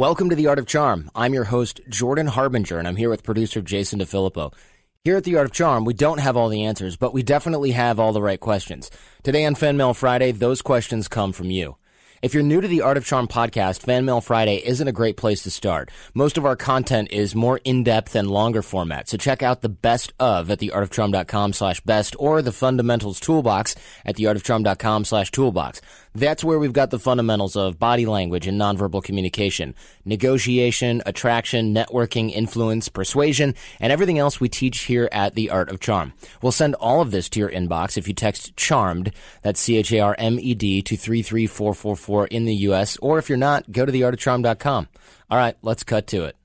Welcome 0.00 0.30
to 0.30 0.34
The 0.34 0.46
Art 0.46 0.58
of 0.58 0.64
Charm. 0.64 1.10
I'm 1.14 1.34
your 1.34 1.44
host, 1.44 1.82
Jordan 1.90 2.28
Harbinger, 2.28 2.78
and 2.78 2.88
I'm 2.88 2.96
here 2.96 3.10
with 3.10 3.22
producer 3.22 3.60
Jason 3.60 3.98
DeFilippo. 3.98 4.54
Here 5.04 5.18
at 5.18 5.24
The 5.24 5.36
Art 5.36 5.44
of 5.44 5.52
Charm, 5.52 5.84
we 5.84 5.92
don't 5.92 6.20
have 6.20 6.38
all 6.38 6.48
the 6.48 6.64
answers, 6.64 6.96
but 6.96 7.12
we 7.12 7.22
definitely 7.22 7.72
have 7.72 8.00
all 8.00 8.14
the 8.14 8.22
right 8.22 8.40
questions. 8.40 8.90
Today 9.22 9.44
on 9.44 9.56
Fan 9.56 9.76
Mail 9.76 9.92
Friday, 9.92 10.32
those 10.32 10.62
questions 10.62 11.06
come 11.06 11.32
from 11.32 11.50
you. 11.50 11.76
If 12.22 12.32
you're 12.32 12.42
new 12.42 12.62
to 12.62 12.68
the 12.68 12.80
Art 12.80 12.96
of 12.96 13.04
Charm 13.04 13.28
podcast, 13.28 13.80
Fan 13.80 14.06
Mail 14.06 14.22
Friday 14.22 14.56
isn't 14.66 14.88
a 14.88 14.92
great 14.92 15.18
place 15.18 15.42
to 15.42 15.50
start. 15.50 15.90
Most 16.14 16.38
of 16.38 16.46
our 16.46 16.56
content 16.56 17.12
is 17.12 17.34
more 17.34 17.60
in-depth 17.64 18.14
and 18.14 18.30
longer 18.30 18.62
format, 18.62 19.08
so 19.08 19.18
check 19.18 19.42
out 19.42 19.60
the 19.60 19.68
best 19.68 20.14
of 20.18 20.50
at 20.50 20.60
theartofcharm.com 20.60 21.52
slash 21.52 21.80
best 21.82 22.16
or 22.18 22.40
the 22.40 22.52
fundamentals 22.52 23.20
toolbox 23.20 23.74
at 24.04 24.16
theartofcharm.com 24.16 25.04
slash 25.04 25.30
toolbox. 25.30 25.82
That's 26.14 26.42
where 26.42 26.58
we've 26.58 26.72
got 26.72 26.90
the 26.90 26.98
fundamentals 26.98 27.54
of 27.54 27.78
body 27.78 28.04
language 28.04 28.46
and 28.48 28.60
nonverbal 28.60 29.04
communication, 29.04 29.76
negotiation, 30.04 31.02
attraction, 31.06 31.72
networking, 31.72 32.32
influence, 32.32 32.88
persuasion, 32.88 33.54
and 33.78 33.92
everything 33.92 34.18
else 34.18 34.40
we 34.40 34.48
teach 34.48 34.80
here 34.80 35.08
at 35.12 35.34
The 35.34 35.50
Art 35.50 35.70
of 35.70 35.78
Charm. 35.78 36.12
We'll 36.42 36.52
send 36.52 36.74
all 36.76 37.00
of 37.00 37.12
this 37.12 37.28
to 37.30 37.40
your 37.40 37.50
inbox 37.50 37.96
if 37.96 38.08
you 38.08 38.14
text 38.14 38.56
CHARMED, 38.56 39.12
that's 39.42 39.60
C-H-A-R-M-E-D, 39.60 40.82
to 40.82 40.96
33444 40.96 42.26
in 42.26 42.44
the 42.44 42.54
U.S., 42.56 42.96
or 43.00 43.18
if 43.18 43.28
you're 43.28 43.38
not, 43.38 43.70
go 43.70 43.86
to 43.86 43.92
theartofcharm.com. 43.92 44.88
All 45.30 45.38
right, 45.38 45.56
let's 45.62 45.84
cut 45.84 46.08
to 46.08 46.24
it. 46.24 46.36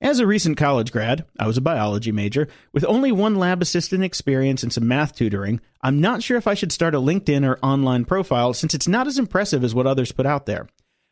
As 0.00 0.20
a 0.20 0.26
recent 0.26 0.58
college 0.58 0.92
grad, 0.92 1.24
I 1.40 1.46
was 1.46 1.56
a 1.56 1.62
biology 1.62 2.12
major, 2.12 2.48
with 2.70 2.84
only 2.84 3.10
one 3.12 3.36
lab 3.36 3.62
assistant 3.62 4.04
experience 4.04 4.62
and 4.62 4.70
some 4.70 4.86
math 4.86 5.16
tutoring. 5.16 5.58
I'm 5.80 6.02
not 6.02 6.22
sure 6.22 6.36
if 6.36 6.46
I 6.46 6.52
should 6.52 6.70
start 6.70 6.94
a 6.94 6.98
LinkedIn 6.98 7.48
or 7.48 7.58
online 7.62 8.04
profile 8.04 8.52
since 8.52 8.74
it's 8.74 8.86
not 8.86 9.06
as 9.06 9.18
impressive 9.18 9.64
as 9.64 9.74
what 9.74 9.86
others 9.86 10.12
put 10.12 10.26
out 10.26 10.44
there. 10.44 10.68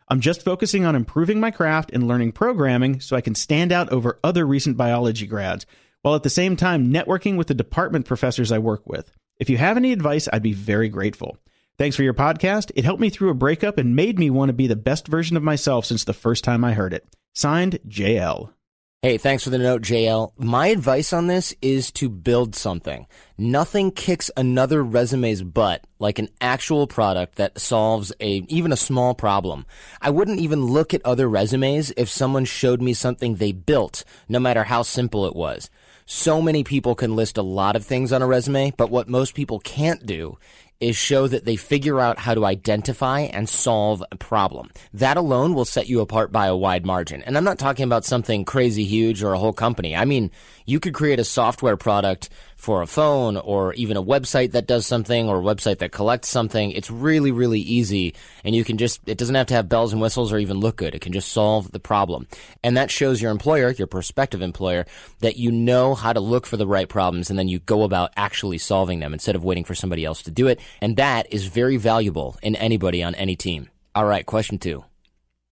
I'm 0.08 0.20
just 0.20 0.44
focusing 0.44 0.84
on 0.84 0.94
improving 0.94 1.40
my 1.40 1.50
craft 1.50 1.92
and 1.94 2.06
learning 2.06 2.32
programming 2.32 3.00
so 3.00 3.16
I 3.16 3.22
can 3.22 3.34
stand 3.34 3.72
out 3.72 3.90
over 3.90 4.20
other 4.22 4.46
recent 4.46 4.76
biology 4.76 5.26
grads, 5.26 5.64
while 6.02 6.14
at 6.14 6.22
the 6.22 6.28
same 6.28 6.54
time 6.54 6.92
networking 6.92 7.38
with 7.38 7.46
the 7.46 7.54
department 7.54 8.04
professors 8.04 8.52
I 8.52 8.58
work 8.58 8.86
with. 8.86 9.10
If 9.38 9.48
you 9.48 9.56
have 9.56 9.78
any 9.78 9.92
advice, 9.92 10.28
I'd 10.30 10.42
be 10.42 10.52
very 10.52 10.90
grateful. 10.90 11.38
Thanks 11.78 11.96
for 11.96 12.02
your 12.02 12.12
podcast. 12.12 12.70
It 12.74 12.84
helped 12.84 13.00
me 13.00 13.08
through 13.08 13.30
a 13.30 13.34
breakup 13.34 13.78
and 13.78 13.96
made 13.96 14.18
me 14.18 14.28
want 14.28 14.50
to 14.50 14.52
be 14.52 14.66
the 14.66 14.76
best 14.76 15.08
version 15.08 15.38
of 15.38 15.42
myself 15.42 15.86
since 15.86 16.04
the 16.04 16.12
first 16.12 16.44
time 16.44 16.64
I 16.64 16.74
heard 16.74 16.92
it. 16.92 17.06
Signed, 17.32 17.78
JL. 17.88 18.50
Hey, 19.04 19.18
thanks 19.18 19.44
for 19.44 19.50
the 19.50 19.58
note, 19.58 19.82
JL. 19.82 20.32
My 20.38 20.68
advice 20.68 21.12
on 21.12 21.26
this 21.26 21.54
is 21.60 21.90
to 21.90 22.08
build 22.08 22.54
something. 22.54 23.06
Nothing 23.36 23.90
kicks 23.90 24.30
another 24.34 24.82
resume's 24.82 25.42
butt 25.42 25.84
like 25.98 26.18
an 26.18 26.30
actual 26.40 26.86
product 26.86 27.34
that 27.34 27.58
solves 27.58 28.14
a, 28.18 28.46
even 28.48 28.72
a 28.72 28.78
small 28.78 29.14
problem. 29.14 29.66
I 30.00 30.08
wouldn't 30.08 30.40
even 30.40 30.64
look 30.64 30.94
at 30.94 31.04
other 31.04 31.28
resumes 31.28 31.92
if 31.98 32.08
someone 32.08 32.46
showed 32.46 32.80
me 32.80 32.94
something 32.94 33.34
they 33.34 33.52
built, 33.52 34.04
no 34.26 34.38
matter 34.38 34.64
how 34.64 34.80
simple 34.80 35.26
it 35.26 35.36
was. 35.36 35.68
So 36.06 36.40
many 36.40 36.64
people 36.64 36.94
can 36.94 37.14
list 37.14 37.36
a 37.36 37.42
lot 37.42 37.76
of 37.76 37.84
things 37.84 38.10
on 38.10 38.22
a 38.22 38.26
resume, 38.26 38.72
but 38.78 38.90
what 38.90 39.06
most 39.06 39.34
people 39.34 39.60
can't 39.60 40.06
do 40.06 40.38
is 40.80 40.96
show 40.96 41.26
that 41.26 41.44
they 41.44 41.56
figure 41.56 42.00
out 42.00 42.18
how 42.18 42.34
to 42.34 42.44
identify 42.44 43.20
and 43.20 43.48
solve 43.48 44.04
a 44.10 44.16
problem. 44.16 44.70
That 44.92 45.16
alone 45.16 45.54
will 45.54 45.64
set 45.64 45.88
you 45.88 46.00
apart 46.00 46.32
by 46.32 46.46
a 46.46 46.56
wide 46.56 46.84
margin. 46.84 47.22
And 47.22 47.36
I'm 47.36 47.44
not 47.44 47.58
talking 47.58 47.84
about 47.84 48.04
something 48.04 48.44
crazy 48.44 48.84
huge 48.84 49.22
or 49.22 49.32
a 49.32 49.38
whole 49.38 49.52
company. 49.52 49.96
I 49.96 50.04
mean, 50.04 50.30
you 50.66 50.80
could 50.80 50.94
create 50.94 51.18
a 51.18 51.24
software 51.24 51.76
product 51.76 52.28
for 52.56 52.80
a 52.80 52.86
phone 52.86 53.36
or 53.36 53.74
even 53.74 53.96
a 53.96 54.02
website 54.02 54.52
that 54.52 54.66
does 54.66 54.86
something 54.86 55.28
or 55.28 55.38
a 55.38 55.42
website 55.42 55.78
that 55.78 55.92
collects 55.92 56.28
something. 56.28 56.70
It's 56.70 56.90
really, 56.90 57.30
really 57.30 57.60
easy. 57.60 58.14
And 58.42 58.54
you 58.54 58.64
can 58.64 58.78
just, 58.78 59.00
it 59.06 59.18
doesn't 59.18 59.34
have 59.34 59.48
to 59.48 59.54
have 59.54 59.68
bells 59.68 59.92
and 59.92 60.00
whistles 60.00 60.32
or 60.32 60.38
even 60.38 60.58
look 60.58 60.76
good. 60.76 60.94
It 60.94 61.02
can 61.02 61.12
just 61.12 61.30
solve 61.30 61.70
the 61.72 61.80
problem. 61.80 62.26
And 62.62 62.76
that 62.78 62.90
shows 62.90 63.20
your 63.20 63.30
employer, 63.30 63.70
your 63.72 63.86
prospective 63.86 64.40
employer, 64.40 64.86
that 65.20 65.36
you 65.36 65.52
know 65.52 65.94
how 65.94 66.14
to 66.14 66.20
look 66.20 66.46
for 66.46 66.56
the 66.56 66.66
right 66.66 66.88
problems 66.88 67.28
and 67.28 67.38
then 67.38 67.48
you 67.48 67.58
go 67.58 67.82
about 67.82 68.12
actually 68.16 68.58
solving 68.58 69.00
them 69.00 69.12
instead 69.12 69.36
of 69.36 69.44
waiting 69.44 69.64
for 69.64 69.74
somebody 69.74 70.04
else 70.04 70.22
to 70.22 70.30
do 70.30 70.46
it. 70.46 70.58
And 70.80 70.96
that 70.96 71.32
is 71.32 71.46
very 71.46 71.76
valuable 71.76 72.36
in 72.42 72.56
anybody 72.56 73.02
on 73.02 73.14
any 73.14 73.36
team. 73.36 73.68
All 73.94 74.04
right, 74.04 74.26
question 74.26 74.58
two. 74.58 74.84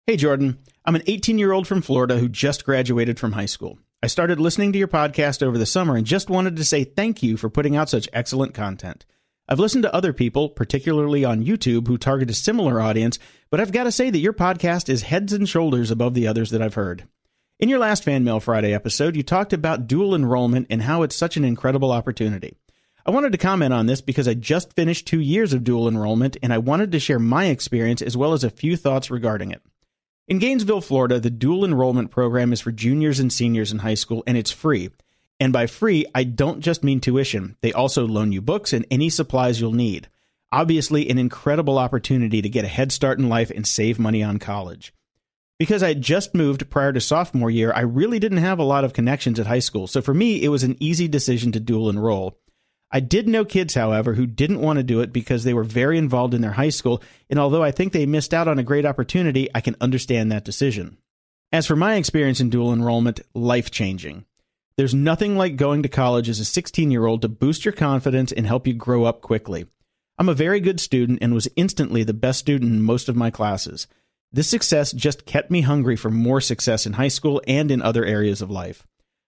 Hey, 0.07 0.17
Jordan. 0.17 0.59
I'm 0.87 0.97
an 0.97 1.03
18 1.07 1.39
year 1.39 1.53
old 1.53 1.67
from 1.67 1.81
Florida 1.81 2.19
who 2.19 2.29
just 2.29 2.65
graduated 2.65 3.19
from 3.19 3.33
high 3.33 3.47
school. 3.47 3.79
I 4.03 4.07
started 4.07 4.39
listening 4.39 4.73
to 4.73 4.79
your 4.79 4.89
podcast 4.89 5.43
over 5.43 5.57
the 5.57 5.65
summer 5.65 5.97
and 5.97 6.05
just 6.05 6.29
wanted 6.29 6.57
to 6.57 6.65
say 6.65 6.85
thank 6.85 7.23
you 7.23 7.39
for 7.39 7.49
putting 7.49 7.75
out 7.75 7.89
such 7.89 8.09
excellent 8.13 8.53
content. 8.53 9.07
I've 9.49 9.59
listened 9.59 9.85
to 9.85 9.95
other 9.95 10.13
people, 10.13 10.51
particularly 10.51 11.25
on 11.25 11.45
YouTube, 11.45 11.87
who 11.87 11.97
target 11.97 12.29
a 12.29 12.35
similar 12.35 12.83
audience, 12.83 13.19
but 13.51 13.61
I've 13.61 13.73
got 13.73 13.85
to 13.85 13.93
say 13.93 14.11
that 14.11 14.19
your 14.19 14.35
podcast 14.35 14.91
is 14.91 15.03
heads 15.03 15.33
and 15.33 15.49
shoulders 15.49 15.91
above 15.91 16.13
the 16.13 16.27
others 16.27 16.51
that 16.51 16.61
I've 16.61 16.75
heard. 16.75 17.07
In 17.59 17.71
your 17.71 17.79
last 17.79 18.05
Fan 18.05 18.25
Mail 18.25 18.41
Friday 18.41 18.75
episode, 18.75 19.17
you 19.17 19.23
talked 19.23 19.55
about 19.55 19.87
dual 19.87 20.15
enrollment 20.15 20.67
and 20.69 20.83
how 20.83 21.03
it's 21.03 21.17
such 21.17 21.39
an 21.39 21.45
incredible 21.45 21.93
opportunity. 21.93 22.59
I 23.07 23.11
wanted 23.11 23.33
to 23.33 23.39
comment 23.39 23.75
on 23.75 23.85
this 23.85 24.01
because 24.01 24.27
I 24.27 24.33
just 24.33 24.73
finished 24.73 25.07
two 25.07 25.21
years 25.21 25.53
of 25.53 25.63
dual 25.63 25.89
enrollment 25.89 26.39
and 26.43 26.55
I 26.55 26.59
wanted 26.59 26.93
to 26.93 26.99
share 26.99 27.19
my 27.19 27.47
experience 27.47 28.01
as 28.01 28.17
well 28.17 28.33
as 28.33 28.45
a 28.45 28.51
few 28.51 28.79
thoughts 28.79 29.11
regarding 29.11 29.51
it. 29.51 29.61
In 30.27 30.39
Gainesville, 30.39 30.81
Florida, 30.81 31.21
the 31.21 31.29
dual 31.29 31.67
enrollment 31.67 32.11
program 32.11 32.51
is 32.51 32.63
for 32.63 32.73
juniors 32.73 33.21
and 33.21 33.31
seniors 33.31 33.73
in 33.73 33.81
high 33.81 33.95
school, 33.95 34.25
and 34.27 34.39
it's 34.39 34.51
free. 34.51 34.89
And 35.39 35.53
by 35.53 35.67
free, 35.67 36.07
I 36.15 36.25
don't 36.25 36.61
just 36.61 36.83
mean 36.83 37.01
tuition. 37.01 37.59
They 37.61 37.75
also 37.75 38.07
loan 38.07 38.33
you 38.33 38.41
books 38.41 38.73
and 38.73 38.87
any 38.91 39.11
supplies 39.11 39.61
you'll 39.61 39.73
need. 39.73 40.09
Obviously, 40.51 41.11
an 41.11 41.19
incredible 41.19 41.79
opportunity 41.79 42.41
to 42.41 42.49
get 42.49 42.65
a 42.65 42.69
head 42.69 42.91
start 42.91 43.19
in 43.19 43.29
life 43.29 43.51
and 43.51 43.67
save 43.67 43.99
money 43.99 44.23
on 44.23 44.39
college. 44.39 44.95
Because 45.59 45.83
I 45.83 45.89
had 45.89 46.01
just 46.01 46.35
moved 46.35 46.71
prior 46.71 46.95
to 46.95 47.03
sophomore 47.03 47.51
year, 47.51 47.71
I 47.75 47.81
really 47.81 48.19
didn't 48.19 48.39
have 48.39 48.59
a 48.59 48.65
lot 48.65 48.85
of 48.85 48.95
connections 48.95 49.39
at 49.39 49.47
high 49.47 49.59
school, 49.59 49.87
so 49.87 50.01
for 50.01 50.15
me, 50.15 50.43
it 50.43 50.49
was 50.49 50.63
an 50.63 50.79
easy 50.81 51.07
decision 51.07 51.53
to 51.53 51.61
dual 51.61 51.91
enroll. 51.91 52.39
I 52.91 53.01
did 53.01 53.27
know 53.27 53.45
kids, 53.45 53.75
however, 53.75 54.15
who 54.15 54.27
didn't 54.27 54.61
want 54.61 54.79
to 54.79 54.83
do 54.83 55.01
it 55.01 55.13
because 55.13 55.45
they 55.45 55.55
were 55.55 55.65
very 55.65 55.99
involved 55.99 56.35
in 56.35 56.41
their 56.43 56.53
high 56.53 56.69
school, 56.69 57.03
and 57.29 57.39
although 57.39 57.63
I 57.63 57.71
think 57.71 57.93
they 57.93 58.07
missed 58.07 58.33
out 58.33 58.49
on 58.49 58.59
a 58.59 58.65
great 58.65 58.87
opportunity, 58.87 59.49
I 59.55 59.61
can 59.61 59.77
understand 59.81 60.31
that 60.31 60.45
decision. 60.45 60.99
As 61.51 61.67
for 61.67 61.77
my 61.77 61.95
experience 61.95 62.41
in 62.41 62.51
dual 62.51 62.73
enrollment, 62.73 63.21
life 63.35 63.71
changing. 63.71 64.25
There's 64.77 64.95
nothing 64.95 65.37
like 65.37 65.57
going 65.57 65.83
to 65.85 65.89
college 65.89 66.29
as 66.29 66.41
a 66.41 66.45
16 66.45 66.91
year 66.91 67.07
old 67.07 67.23
to 67.23 67.29
boost 67.29 67.65
your 67.65 67.73
confidence 67.73 68.33
and 68.33 68.47
help 68.47 68.67
you 68.67 68.75
grow 68.75 69.05
up 69.05 69.21
quickly. 69.21 69.67
I'm 70.19 70.29
a 70.29 70.35
very 70.35 70.61
good 70.61 70.81
student 70.81 71.21
and 71.23 71.33
was 71.33 71.49
instantly 71.57 72.03
the 72.03 72.15
best 72.15 72.41
student 72.41 72.73
in 72.73 72.83
most 72.83 73.09
of 73.09 73.17
my 73.17 73.31
classes. 73.31 73.87
This 74.33 74.49
success 74.49 74.93
just 74.93 75.27
kept 75.27 75.51
me 75.51 75.61
hungry 75.61 75.95
for 75.95 76.11
more 76.11 76.41
success 76.41 76.87
in 76.87 76.95
high 76.95 77.09
school 77.09 77.41
and 77.47 77.71
in 77.71 77.83
other 77.83 78.05
areas 78.05 78.43
of 78.43 78.51
life. 78.51 78.85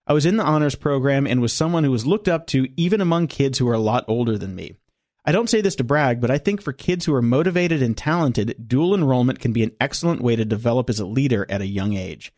I 0.07 0.13
was 0.13 0.25
in 0.25 0.37
the 0.37 0.45
honors 0.45 0.77
program 0.77 1.27
and 1.27 1.41
was 1.41 1.53
someone 1.53 1.83
who 1.83 1.91
was 1.91 2.07
looked 2.07 2.29
up 2.29 2.47
to 2.49 2.69
even 2.77 3.01
among 3.01 3.27
kids 3.27 3.59
who 3.59 3.69
are 3.69 3.75
a 3.75 3.79
lot 3.79 4.05
older 4.07 4.39
than 4.39 4.55
me. 4.55 4.77
I 5.25 5.33
don't 5.33 5.51
say 5.51 5.61
this 5.61 5.75
to 5.77 5.85
brag, 5.85 6.21
but 6.21 6.31
I 6.31 6.39
think 6.39 6.63
for 6.63 6.73
kids 6.73 7.05
who 7.05 7.15
are 7.15 7.23
motivated 7.23 7.83
and 7.83 7.97
talented, 7.97 8.55
dual 8.69 8.95
enrollment 8.95 9.41
can 9.41 9.53
be 9.53 9.65
an 9.65 9.73
excellent 9.81 10.23
way 10.23 10.37
to 10.37 10.45
develop 10.45 10.89
as 10.89 11.01
a 11.01 11.07
leader 11.07 11.45
at 11.49 11.61
a 11.61 11.67
young 11.67 11.95
age. 11.95 12.33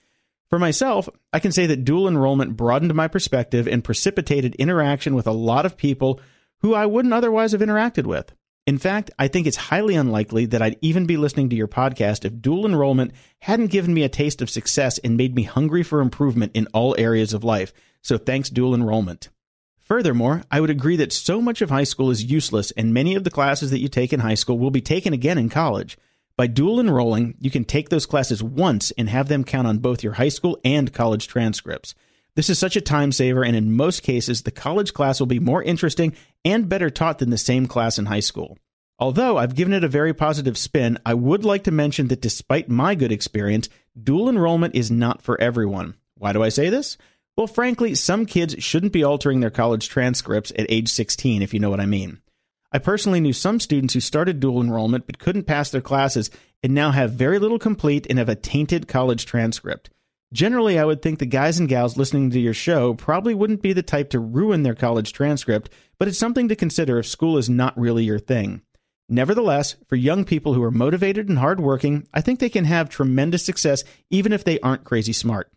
For 0.48 0.58
myself, 0.58 1.10
I 1.30 1.40
can 1.40 1.52
say 1.52 1.66
that 1.66 1.84
dual 1.84 2.08
enrollment 2.08 2.56
broadened 2.56 2.94
my 2.94 3.06
perspective 3.06 3.68
and 3.68 3.84
precipitated 3.84 4.54
interaction 4.54 5.14
with 5.14 5.26
a 5.26 5.32
lot 5.32 5.66
of 5.66 5.76
people 5.76 6.22
who 6.60 6.72
I 6.72 6.86
wouldn't 6.86 7.12
otherwise 7.12 7.52
have 7.52 7.60
interacted 7.60 8.06
with. 8.06 8.32
In 8.68 8.76
fact, 8.76 9.10
I 9.18 9.28
think 9.28 9.46
it's 9.46 9.56
highly 9.56 9.94
unlikely 9.94 10.44
that 10.44 10.60
I'd 10.60 10.76
even 10.82 11.06
be 11.06 11.16
listening 11.16 11.48
to 11.48 11.56
your 11.56 11.68
podcast 11.68 12.26
if 12.26 12.42
dual 12.42 12.66
enrollment 12.66 13.12
hadn't 13.38 13.70
given 13.70 13.94
me 13.94 14.02
a 14.02 14.10
taste 14.10 14.42
of 14.42 14.50
success 14.50 14.98
and 14.98 15.16
made 15.16 15.34
me 15.34 15.44
hungry 15.44 15.82
for 15.82 16.02
improvement 16.02 16.52
in 16.54 16.66
all 16.74 16.94
areas 16.98 17.32
of 17.32 17.42
life. 17.42 17.72
So 18.02 18.18
thanks, 18.18 18.50
dual 18.50 18.74
enrollment. 18.74 19.30
Furthermore, 19.78 20.42
I 20.50 20.60
would 20.60 20.68
agree 20.68 20.96
that 20.96 21.14
so 21.14 21.40
much 21.40 21.62
of 21.62 21.70
high 21.70 21.84
school 21.84 22.10
is 22.10 22.30
useless, 22.30 22.70
and 22.72 22.92
many 22.92 23.14
of 23.14 23.24
the 23.24 23.30
classes 23.30 23.70
that 23.70 23.80
you 23.80 23.88
take 23.88 24.12
in 24.12 24.20
high 24.20 24.34
school 24.34 24.58
will 24.58 24.70
be 24.70 24.82
taken 24.82 25.14
again 25.14 25.38
in 25.38 25.48
college. 25.48 25.96
By 26.36 26.46
dual 26.46 26.78
enrolling, 26.78 27.36
you 27.40 27.50
can 27.50 27.64
take 27.64 27.88
those 27.88 28.04
classes 28.04 28.42
once 28.42 28.90
and 28.98 29.08
have 29.08 29.28
them 29.28 29.44
count 29.44 29.66
on 29.66 29.78
both 29.78 30.02
your 30.02 30.12
high 30.12 30.28
school 30.28 30.58
and 30.62 30.92
college 30.92 31.26
transcripts. 31.26 31.94
This 32.34 32.50
is 32.50 32.58
such 32.58 32.76
a 32.76 32.80
time 32.80 33.12
saver, 33.12 33.44
and 33.44 33.56
in 33.56 33.74
most 33.74 34.04
cases, 34.04 34.42
the 34.42 34.52
college 34.52 34.92
class 34.92 35.18
will 35.18 35.26
be 35.26 35.40
more 35.40 35.62
interesting 35.62 36.14
and 36.48 36.68
better 36.68 36.90
taught 36.90 37.18
than 37.18 37.30
the 37.30 37.38
same 37.38 37.66
class 37.66 37.98
in 37.98 38.06
high 38.06 38.20
school. 38.20 38.58
Although 38.98 39.36
I've 39.36 39.54
given 39.54 39.74
it 39.74 39.84
a 39.84 39.88
very 39.88 40.12
positive 40.12 40.58
spin, 40.58 40.98
I 41.06 41.14
would 41.14 41.44
like 41.44 41.64
to 41.64 41.70
mention 41.70 42.08
that 42.08 42.20
despite 42.20 42.68
my 42.68 42.94
good 42.94 43.12
experience, 43.12 43.68
dual 44.00 44.28
enrollment 44.28 44.74
is 44.74 44.90
not 44.90 45.22
for 45.22 45.40
everyone. 45.40 45.94
Why 46.16 46.32
do 46.32 46.42
I 46.42 46.48
say 46.48 46.68
this? 46.68 46.96
Well, 47.36 47.46
frankly, 47.46 47.94
some 47.94 48.26
kids 48.26 48.56
shouldn't 48.58 48.92
be 48.92 49.04
altering 49.04 49.38
their 49.38 49.50
college 49.50 49.88
transcripts 49.88 50.50
at 50.58 50.66
age 50.68 50.88
16, 50.88 51.42
if 51.42 51.54
you 51.54 51.60
know 51.60 51.70
what 51.70 51.80
I 51.80 51.86
mean. 51.86 52.20
I 52.72 52.78
personally 52.78 53.20
knew 53.20 53.32
some 53.32 53.60
students 53.60 53.94
who 53.94 54.00
started 54.00 54.40
dual 54.40 54.60
enrollment 54.60 55.06
but 55.06 55.20
couldn't 55.20 55.44
pass 55.44 55.70
their 55.70 55.80
classes 55.80 56.30
and 56.62 56.74
now 56.74 56.90
have 56.90 57.12
very 57.12 57.38
little 57.38 57.58
complete 57.58 58.06
and 58.10 58.18
have 58.18 58.28
a 58.28 58.34
tainted 58.34 58.88
college 58.88 59.24
transcript. 59.24 59.90
Generally, 60.32 60.78
I 60.78 60.84
would 60.84 61.00
think 61.00 61.18
the 61.18 61.26
guys 61.26 61.58
and 61.58 61.68
gals 61.68 61.96
listening 61.96 62.30
to 62.30 62.40
your 62.40 62.52
show 62.52 62.92
probably 62.92 63.34
wouldn't 63.34 63.62
be 63.62 63.72
the 63.72 63.82
type 63.82 64.10
to 64.10 64.20
ruin 64.20 64.62
their 64.62 64.74
college 64.74 65.12
transcript, 65.12 65.70
but 65.98 66.06
it's 66.06 66.18
something 66.18 66.48
to 66.48 66.56
consider 66.56 66.98
if 66.98 67.06
school 67.06 67.38
is 67.38 67.48
not 67.48 67.78
really 67.78 68.04
your 68.04 68.18
thing. 68.18 68.60
Nevertheless, 69.08 69.76
for 69.86 69.96
young 69.96 70.26
people 70.26 70.52
who 70.52 70.62
are 70.62 70.70
motivated 70.70 71.30
and 71.30 71.38
hardworking, 71.38 72.06
I 72.12 72.20
think 72.20 72.40
they 72.40 72.50
can 72.50 72.66
have 72.66 72.90
tremendous 72.90 73.42
success 73.42 73.84
even 74.10 74.34
if 74.34 74.44
they 74.44 74.60
aren't 74.60 74.84
crazy 74.84 75.14
smart. 75.14 75.50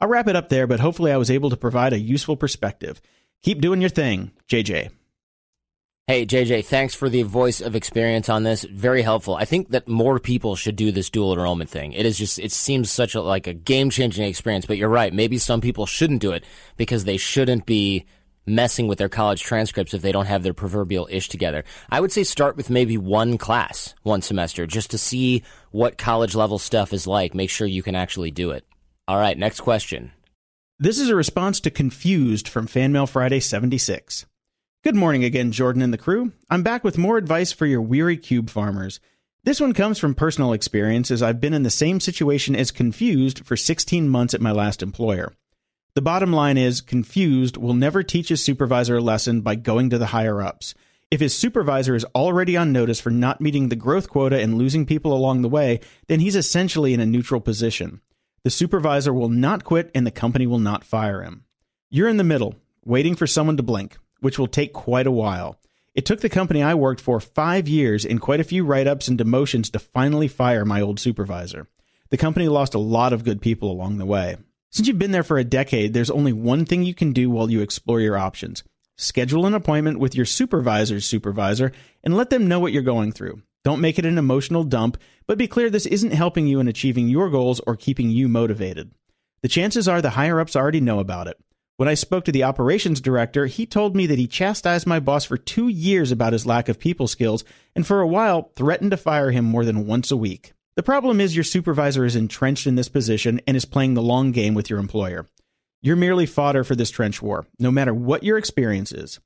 I'll 0.00 0.08
wrap 0.08 0.26
it 0.26 0.34
up 0.34 0.48
there, 0.48 0.66
but 0.66 0.80
hopefully 0.80 1.12
I 1.12 1.16
was 1.16 1.30
able 1.30 1.50
to 1.50 1.56
provide 1.56 1.92
a 1.92 2.00
useful 2.00 2.36
perspective. 2.36 3.00
Keep 3.42 3.60
doing 3.60 3.80
your 3.80 3.90
thing, 3.90 4.32
JJ. 4.48 4.90
Hey, 6.08 6.24
JJ, 6.24 6.66
thanks 6.66 6.94
for 6.94 7.08
the 7.08 7.24
voice 7.24 7.60
of 7.60 7.74
experience 7.74 8.28
on 8.28 8.44
this. 8.44 8.62
Very 8.62 9.02
helpful. 9.02 9.34
I 9.34 9.44
think 9.44 9.70
that 9.70 9.88
more 9.88 10.20
people 10.20 10.54
should 10.54 10.76
do 10.76 10.92
this 10.92 11.10
dual 11.10 11.32
enrollment 11.32 11.68
thing. 11.68 11.92
It 11.94 12.06
is 12.06 12.16
just, 12.16 12.38
it 12.38 12.52
seems 12.52 12.92
such 12.92 13.16
a, 13.16 13.20
like 13.20 13.48
a 13.48 13.52
game 13.52 13.90
changing 13.90 14.24
experience, 14.24 14.66
but 14.66 14.76
you're 14.76 14.88
right. 14.88 15.12
Maybe 15.12 15.36
some 15.36 15.60
people 15.60 15.84
shouldn't 15.84 16.20
do 16.20 16.30
it 16.30 16.44
because 16.76 17.06
they 17.06 17.16
shouldn't 17.16 17.66
be 17.66 18.06
messing 18.46 18.86
with 18.86 18.98
their 18.98 19.08
college 19.08 19.42
transcripts 19.42 19.94
if 19.94 20.02
they 20.02 20.12
don't 20.12 20.26
have 20.26 20.44
their 20.44 20.54
proverbial 20.54 21.08
ish 21.10 21.28
together. 21.28 21.64
I 21.90 21.98
would 21.98 22.12
say 22.12 22.22
start 22.22 22.56
with 22.56 22.70
maybe 22.70 22.96
one 22.96 23.36
class, 23.36 23.96
one 24.04 24.22
semester, 24.22 24.64
just 24.64 24.92
to 24.92 24.98
see 24.98 25.42
what 25.72 25.98
college 25.98 26.36
level 26.36 26.60
stuff 26.60 26.92
is 26.92 27.08
like. 27.08 27.34
Make 27.34 27.50
sure 27.50 27.66
you 27.66 27.82
can 27.82 27.96
actually 27.96 28.30
do 28.30 28.52
it. 28.52 28.64
All 29.08 29.18
right, 29.18 29.36
next 29.36 29.58
question. 29.58 30.12
This 30.78 31.00
is 31.00 31.08
a 31.08 31.16
response 31.16 31.58
to 31.62 31.70
Confused 31.72 32.46
from 32.46 32.68
Fanmail 32.68 33.08
Friday 33.08 33.40
76. 33.40 34.24
Good 34.84 34.94
morning 34.94 35.24
again, 35.24 35.50
Jordan 35.50 35.82
and 35.82 35.92
the 35.92 35.98
crew. 35.98 36.32
I'm 36.48 36.62
back 36.62 36.84
with 36.84 36.96
more 36.96 37.16
advice 37.16 37.50
for 37.50 37.66
your 37.66 37.82
weary 37.82 38.16
cube 38.16 38.48
farmers. 38.48 39.00
This 39.42 39.60
one 39.60 39.72
comes 39.72 39.98
from 39.98 40.14
personal 40.14 40.52
experience 40.52 41.10
as 41.10 41.22
I've 41.22 41.40
been 41.40 41.54
in 41.54 41.64
the 41.64 41.70
same 41.70 41.98
situation 41.98 42.54
as 42.54 42.70
Confused 42.70 43.44
for 43.44 43.56
16 43.56 44.08
months 44.08 44.32
at 44.32 44.40
my 44.40 44.52
last 44.52 44.84
employer. 44.84 45.32
The 45.94 46.02
bottom 46.02 46.32
line 46.32 46.56
is 46.56 46.80
Confused 46.80 47.56
will 47.56 47.74
never 47.74 48.04
teach 48.04 48.28
his 48.28 48.44
supervisor 48.44 48.98
a 48.98 49.00
lesson 49.00 49.40
by 49.40 49.56
going 49.56 49.90
to 49.90 49.98
the 49.98 50.06
higher 50.06 50.40
ups. 50.40 50.72
If 51.10 51.18
his 51.18 51.36
supervisor 51.36 51.96
is 51.96 52.06
already 52.14 52.56
on 52.56 52.70
notice 52.70 53.00
for 53.00 53.10
not 53.10 53.40
meeting 53.40 53.68
the 53.68 53.76
growth 53.76 54.08
quota 54.08 54.40
and 54.40 54.56
losing 54.56 54.86
people 54.86 55.12
along 55.12 55.42
the 55.42 55.48
way, 55.48 55.80
then 56.06 56.20
he's 56.20 56.36
essentially 56.36 56.94
in 56.94 57.00
a 57.00 57.06
neutral 57.06 57.40
position. 57.40 58.02
The 58.44 58.50
supervisor 58.50 59.12
will 59.12 59.30
not 59.30 59.64
quit 59.64 59.90
and 59.96 60.06
the 60.06 60.12
company 60.12 60.46
will 60.46 60.60
not 60.60 60.84
fire 60.84 61.22
him. 61.22 61.44
You're 61.90 62.08
in 62.08 62.18
the 62.18 62.24
middle, 62.24 62.54
waiting 62.84 63.16
for 63.16 63.26
someone 63.26 63.56
to 63.56 63.64
blink 63.64 63.96
which 64.26 64.40
will 64.40 64.48
take 64.48 64.72
quite 64.72 65.06
a 65.06 65.12
while. 65.12 65.56
It 65.94 66.04
took 66.04 66.20
the 66.20 66.28
company 66.28 66.60
I 66.60 66.74
worked 66.74 67.00
for 67.00 67.20
five 67.20 67.68
years 67.68 68.04
and 68.04 68.20
quite 68.20 68.40
a 68.40 68.44
few 68.44 68.64
write 68.64 68.88
ups 68.88 69.06
and 69.06 69.16
demotions 69.16 69.70
to 69.70 69.78
finally 69.78 70.26
fire 70.26 70.64
my 70.64 70.80
old 70.80 70.98
supervisor. 70.98 71.68
The 72.10 72.16
company 72.16 72.48
lost 72.48 72.74
a 72.74 72.80
lot 72.80 73.12
of 73.12 73.22
good 73.22 73.40
people 73.40 73.70
along 73.70 73.98
the 73.98 74.04
way. 74.04 74.34
Since 74.70 74.88
you've 74.88 74.98
been 74.98 75.12
there 75.12 75.22
for 75.22 75.38
a 75.38 75.44
decade, 75.44 75.94
there's 75.94 76.10
only 76.10 76.32
one 76.32 76.64
thing 76.64 76.82
you 76.82 76.92
can 76.92 77.12
do 77.12 77.30
while 77.30 77.48
you 77.48 77.60
explore 77.60 78.00
your 78.00 78.18
options. 78.18 78.64
Schedule 78.96 79.46
an 79.46 79.54
appointment 79.54 80.00
with 80.00 80.16
your 80.16 80.26
supervisor's 80.26 81.06
supervisor 81.06 81.70
and 82.02 82.16
let 82.16 82.28
them 82.30 82.48
know 82.48 82.58
what 82.58 82.72
you're 82.72 82.82
going 82.82 83.12
through. 83.12 83.42
Don't 83.62 83.80
make 83.80 83.96
it 83.96 84.06
an 84.06 84.18
emotional 84.18 84.64
dump, 84.64 84.98
but 85.28 85.38
be 85.38 85.46
clear 85.46 85.70
this 85.70 85.86
isn't 85.86 86.10
helping 86.10 86.48
you 86.48 86.58
in 86.58 86.66
achieving 86.66 87.06
your 87.06 87.30
goals 87.30 87.60
or 87.64 87.76
keeping 87.76 88.10
you 88.10 88.26
motivated. 88.26 88.90
The 89.42 89.48
chances 89.48 89.86
are 89.86 90.02
the 90.02 90.10
higher 90.10 90.40
ups 90.40 90.56
already 90.56 90.80
know 90.80 90.98
about 90.98 91.28
it. 91.28 91.38
When 91.78 91.90
I 91.90 91.94
spoke 91.94 92.24
to 92.24 92.32
the 92.32 92.44
operations 92.44 93.02
director, 93.02 93.44
he 93.44 93.66
told 93.66 93.94
me 93.94 94.06
that 94.06 94.18
he 94.18 94.26
chastised 94.26 94.86
my 94.86 94.98
boss 94.98 95.26
for 95.26 95.36
two 95.36 95.68
years 95.68 96.10
about 96.10 96.32
his 96.32 96.46
lack 96.46 96.70
of 96.70 96.78
people 96.78 97.06
skills, 97.06 97.44
and 97.74 97.86
for 97.86 98.00
a 98.00 98.06
while 98.06 98.50
threatened 98.56 98.92
to 98.92 98.96
fire 98.96 99.30
him 99.30 99.44
more 99.44 99.64
than 99.64 99.86
once 99.86 100.10
a 100.10 100.16
week. 100.16 100.54
The 100.76 100.82
problem 100.82 101.20
is 101.20 101.36
your 101.36 101.44
supervisor 101.44 102.06
is 102.06 102.16
entrenched 102.16 102.66
in 102.66 102.76
this 102.76 102.88
position 102.88 103.42
and 103.46 103.58
is 103.58 103.66
playing 103.66 103.92
the 103.92 104.00
long 104.00 104.32
game 104.32 104.54
with 104.54 104.70
your 104.70 104.78
employer. 104.78 105.28
You're 105.82 105.96
merely 105.96 106.24
fodder 106.24 106.64
for 106.64 106.74
this 106.74 106.90
trench 106.90 107.20
war, 107.20 107.46
no 107.58 107.70
matter 107.70 107.92
what 107.92 108.22
your 108.22 108.38
experience 108.38 108.90
is. 108.90 109.20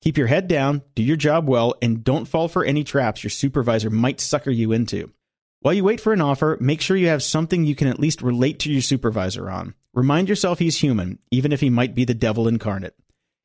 Keep 0.00 0.16
your 0.16 0.28
head 0.28 0.48
down, 0.48 0.80
do 0.94 1.02
your 1.02 1.18
job 1.18 1.46
well, 1.46 1.74
and 1.82 2.02
don't 2.02 2.24
fall 2.24 2.48
for 2.48 2.64
any 2.64 2.82
traps 2.82 3.22
your 3.22 3.30
supervisor 3.30 3.90
might 3.90 4.22
sucker 4.22 4.50
you 4.50 4.72
into. 4.72 5.12
While 5.60 5.74
you 5.74 5.84
wait 5.84 6.00
for 6.00 6.14
an 6.14 6.22
offer, 6.22 6.56
make 6.60 6.80
sure 6.80 6.96
you 6.96 7.08
have 7.08 7.22
something 7.22 7.64
you 7.64 7.74
can 7.74 7.88
at 7.88 8.00
least 8.00 8.22
relate 8.22 8.58
to 8.60 8.72
your 8.72 8.80
supervisor 8.80 9.50
on. 9.50 9.74
Remind 9.92 10.28
yourself 10.28 10.58
he's 10.58 10.78
human, 10.78 11.18
even 11.30 11.52
if 11.52 11.60
he 11.60 11.70
might 11.70 11.94
be 11.94 12.04
the 12.04 12.14
devil 12.14 12.46
incarnate. 12.46 12.94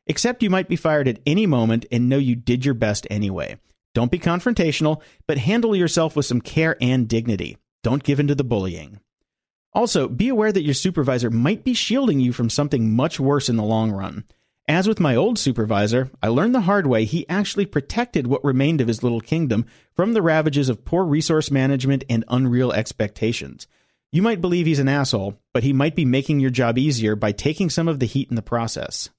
Accept 0.07 0.43
you 0.43 0.49
might 0.49 0.67
be 0.67 0.75
fired 0.75 1.07
at 1.07 1.19
any 1.25 1.47
moment 1.47 1.85
and 1.91 2.07
know 2.07 2.17
you 2.17 2.35
did 2.35 2.63
your 2.63 2.75
best 2.75 3.07
anyway. 3.09 3.57
Don't 3.95 4.11
be 4.11 4.19
confrontational, 4.19 5.01
but 5.25 5.39
handle 5.39 5.75
yourself 5.75 6.15
with 6.15 6.25
some 6.25 6.41
care 6.41 6.77
and 6.79 7.07
dignity. 7.07 7.57
Don't 7.81 8.03
give 8.03 8.19
in 8.19 8.27
to 8.27 8.35
the 8.35 8.43
bullying. 8.43 8.99
Also, 9.73 10.07
be 10.07 10.29
aware 10.29 10.51
that 10.51 10.63
your 10.63 10.73
supervisor 10.73 11.29
might 11.29 11.63
be 11.63 11.73
shielding 11.73 12.19
you 12.19 12.31
from 12.31 12.49
something 12.49 12.95
much 12.95 13.19
worse 13.19 13.49
in 13.49 13.57
the 13.57 13.63
long 13.63 13.91
run. 13.91 14.23
As 14.67 14.87
with 14.87 14.99
my 14.99 15.15
old 15.15 15.37
supervisor, 15.37 16.09
I 16.23 16.27
learned 16.29 16.55
the 16.55 16.61
hard 16.61 16.87
way 16.87 17.05
he 17.05 17.27
actually 17.29 17.65
protected 17.65 18.25
what 18.25 18.43
remained 18.43 18.81
of 18.81 18.87
his 18.87 19.03
little 19.03 19.21
kingdom 19.21 19.65
from 19.95 20.13
the 20.13 20.21
ravages 20.21 20.69
of 20.69 20.85
poor 20.85 21.03
resource 21.05 21.51
management 21.51 22.03
and 22.09 22.25
unreal 22.27 22.71
expectations. 22.71 23.67
You 24.15 24.21
might 24.21 24.39
believe 24.39 24.65
he's 24.65 24.79
an 24.79 24.87
asshole, 24.87 25.37
but 25.53 25.63
he 25.63 25.73
might 25.73 25.93
be 25.93 26.05
making 26.05 26.39
your 26.39 26.49
job 26.49 26.77
easier 26.77 27.17
by 27.17 27.33
taking 27.33 27.69
some 27.69 27.89
of 27.89 27.99
the 27.99 28.05
heat 28.05 28.29
in 28.29 28.37
the 28.37 28.41
process. 28.41 29.09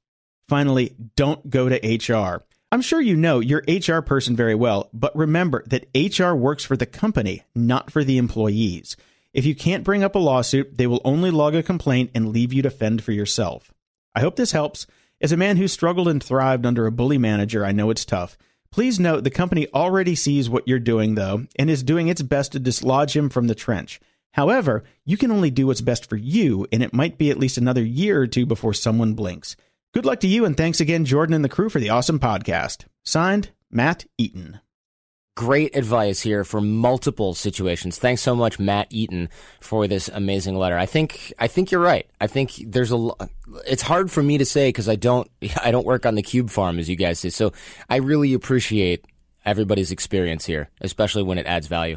Finally, 0.48 0.96
don't 1.16 1.50
go 1.50 1.68
to 1.68 1.76
HR. 2.14 2.42
I'm 2.72 2.80
sure 2.80 3.02
you 3.02 3.14
know 3.14 3.40
your 3.40 3.62
HR 3.68 4.00
person 4.00 4.34
very 4.34 4.54
well, 4.54 4.88
but 4.94 5.14
remember 5.14 5.64
that 5.66 5.84
HR 5.94 6.32
works 6.32 6.64
for 6.64 6.78
the 6.78 6.86
company, 6.86 7.42
not 7.54 7.90
for 7.90 8.04
the 8.04 8.16
employees. 8.16 8.96
If 9.34 9.44
you 9.44 9.54
can't 9.54 9.84
bring 9.84 10.02
up 10.02 10.14
a 10.14 10.18
lawsuit, 10.18 10.78
they 10.78 10.86
will 10.86 11.02
only 11.04 11.30
log 11.30 11.54
a 11.54 11.62
complaint 11.62 12.12
and 12.14 12.30
leave 12.30 12.54
you 12.54 12.62
to 12.62 12.70
fend 12.70 13.04
for 13.04 13.12
yourself. 13.12 13.70
I 14.14 14.20
hope 14.20 14.36
this 14.36 14.52
helps. 14.52 14.86
As 15.20 15.30
a 15.30 15.36
man 15.36 15.58
who 15.58 15.68
struggled 15.68 16.08
and 16.08 16.22
thrived 16.22 16.64
under 16.64 16.86
a 16.86 16.90
bully 16.90 17.18
manager, 17.18 17.66
I 17.66 17.72
know 17.72 17.90
it's 17.90 18.06
tough. 18.06 18.38
Please 18.70 18.98
note 18.98 19.24
the 19.24 19.30
company 19.30 19.68
already 19.74 20.14
sees 20.14 20.48
what 20.48 20.66
you're 20.66 20.78
doing, 20.78 21.16
though, 21.16 21.44
and 21.56 21.68
is 21.68 21.82
doing 21.82 22.08
its 22.08 22.22
best 22.22 22.52
to 22.52 22.58
dislodge 22.58 23.14
him 23.14 23.28
from 23.28 23.46
the 23.46 23.54
trench. 23.54 24.00
However, 24.36 24.84
you 25.06 25.16
can 25.16 25.32
only 25.32 25.50
do 25.50 25.66
what's 25.66 25.80
best 25.80 26.10
for 26.10 26.16
you, 26.16 26.66
and 26.70 26.82
it 26.82 26.92
might 26.92 27.16
be 27.16 27.30
at 27.30 27.38
least 27.38 27.56
another 27.56 27.82
year 27.82 28.20
or 28.20 28.26
two 28.26 28.44
before 28.44 28.74
someone 28.74 29.14
blinks. 29.14 29.56
Good 29.94 30.04
luck 30.04 30.20
to 30.20 30.26
you, 30.26 30.44
and 30.44 30.54
thanks 30.54 30.78
again, 30.78 31.06
Jordan 31.06 31.34
and 31.34 31.42
the 31.42 31.48
crew, 31.48 31.70
for 31.70 31.80
the 31.80 31.88
awesome 31.88 32.20
podcast. 32.20 32.84
Signed, 33.02 33.48
Matt 33.70 34.04
Eaton. 34.18 34.60
Great 35.38 35.74
advice 35.74 36.20
here 36.20 36.44
for 36.44 36.60
multiple 36.60 37.32
situations. 37.32 37.98
Thanks 37.98 38.20
so 38.20 38.36
much, 38.36 38.58
Matt 38.58 38.88
Eaton, 38.90 39.30
for 39.62 39.86
this 39.86 40.08
amazing 40.08 40.56
letter. 40.56 40.76
I 40.76 40.84
think 40.84 41.32
I 41.38 41.46
think 41.46 41.70
you're 41.70 41.80
right. 41.80 42.06
I 42.20 42.26
think 42.26 42.56
there's 42.58 42.92
a. 42.92 43.10
It's 43.66 43.82
hard 43.82 44.10
for 44.10 44.22
me 44.22 44.36
to 44.36 44.44
say 44.44 44.68
because 44.68 44.88
I 44.88 44.96
don't 44.96 45.30
I 45.62 45.70
don't 45.70 45.86
work 45.86 46.04
on 46.04 46.14
the 46.14 46.22
cube 46.22 46.50
farm 46.50 46.78
as 46.78 46.90
you 46.90 46.96
guys 46.96 47.20
say. 47.20 47.30
So 47.30 47.54
I 47.88 47.96
really 47.96 48.34
appreciate 48.34 49.06
everybody's 49.46 49.92
experience 49.92 50.44
here, 50.44 50.68
especially 50.82 51.22
when 51.22 51.38
it 51.38 51.46
adds 51.46 51.68
value. 51.68 51.96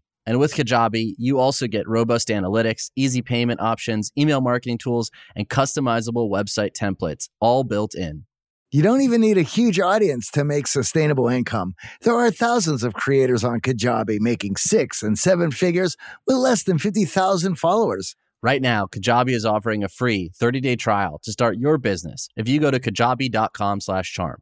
And 0.25 0.39
with 0.39 0.53
Kajabi, 0.53 1.15
you 1.17 1.39
also 1.39 1.67
get 1.67 1.87
robust 1.87 2.27
analytics, 2.27 2.91
easy 2.95 3.21
payment 3.21 3.59
options, 3.59 4.11
email 4.17 4.41
marketing 4.41 4.77
tools, 4.77 5.09
and 5.35 5.49
customizable 5.49 6.29
website 6.29 6.71
templates, 6.73 7.27
all 7.39 7.63
built 7.63 7.95
in. 7.95 8.25
You 8.71 8.81
don't 8.81 9.01
even 9.01 9.19
need 9.19 9.37
a 9.37 9.41
huge 9.41 9.81
audience 9.81 10.31
to 10.31 10.45
make 10.45 10.65
sustainable 10.65 11.27
income. 11.27 11.73
There 12.03 12.15
are 12.15 12.31
thousands 12.31 12.83
of 12.83 12.93
creators 12.93 13.43
on 13.43 13.59
Kajabi 13.59 14.19
making 14.21 14.55
six 14.55 15.03
and 15.03 15.17
seven 15.17 15.51
figures 15.51 15.97
with 16.25 16.37
less 16.37 16.63
than 16.63 16.77
50,000 16.77 17.55
followers. 17.55 18.15
Right 18.41 18.61
now, 18.61 18.85
Kajabi 18.85 19.31
is 19.31 19.45
offering 19.45 19.83
a 19.83 19.89
free 19.89 20.31
30-day 20.41 20.77
trial 20.77 21.19
to 21.23 21.31
start 21.31 21.57
your 21.57 21.77
business 21.77 22.29
if 22.37 22.47
you 22.47 22.59
go 22.59 22.71
to 22.71 22.79
kajabi.com 22.79 23.81
slash 23.81 24.13
charm. 24.13 24.41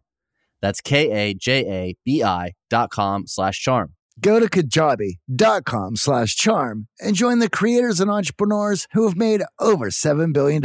That's 0.61 0.79
K-A-J-A-B-I 0.79 2.53
dot 2.69 2.91
com 2.91 3.25
slash 3.27 3.59
charm. 3.59 3.95
Go 4.19 4.39
to 4.39 4.49
kajabi.com 4.49 5.95
slash 5.95 6.35
charm 6.35 6.87
and 6.99 7.15
join 7.15 7.39
the 7.39 7.49
creators 7.49 7.99
and 7.99 8.09
entrepreneurs 8.09 8.87
who 8.93 9.07
have 9.07 9.17
made 9.17 9.43
over 9.59 9.89
$7 9.89 10.33
billion. 10.33 10.63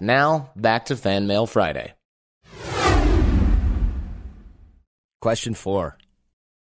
Now, 0.00 0.50
back 0.56 0.86
to 0.86 0.96
Fan 0.96 1.26
Mail 1.26 1.46
Friday. 1.46 1.94
Question 5.20 5.54
four. 5.54 5.98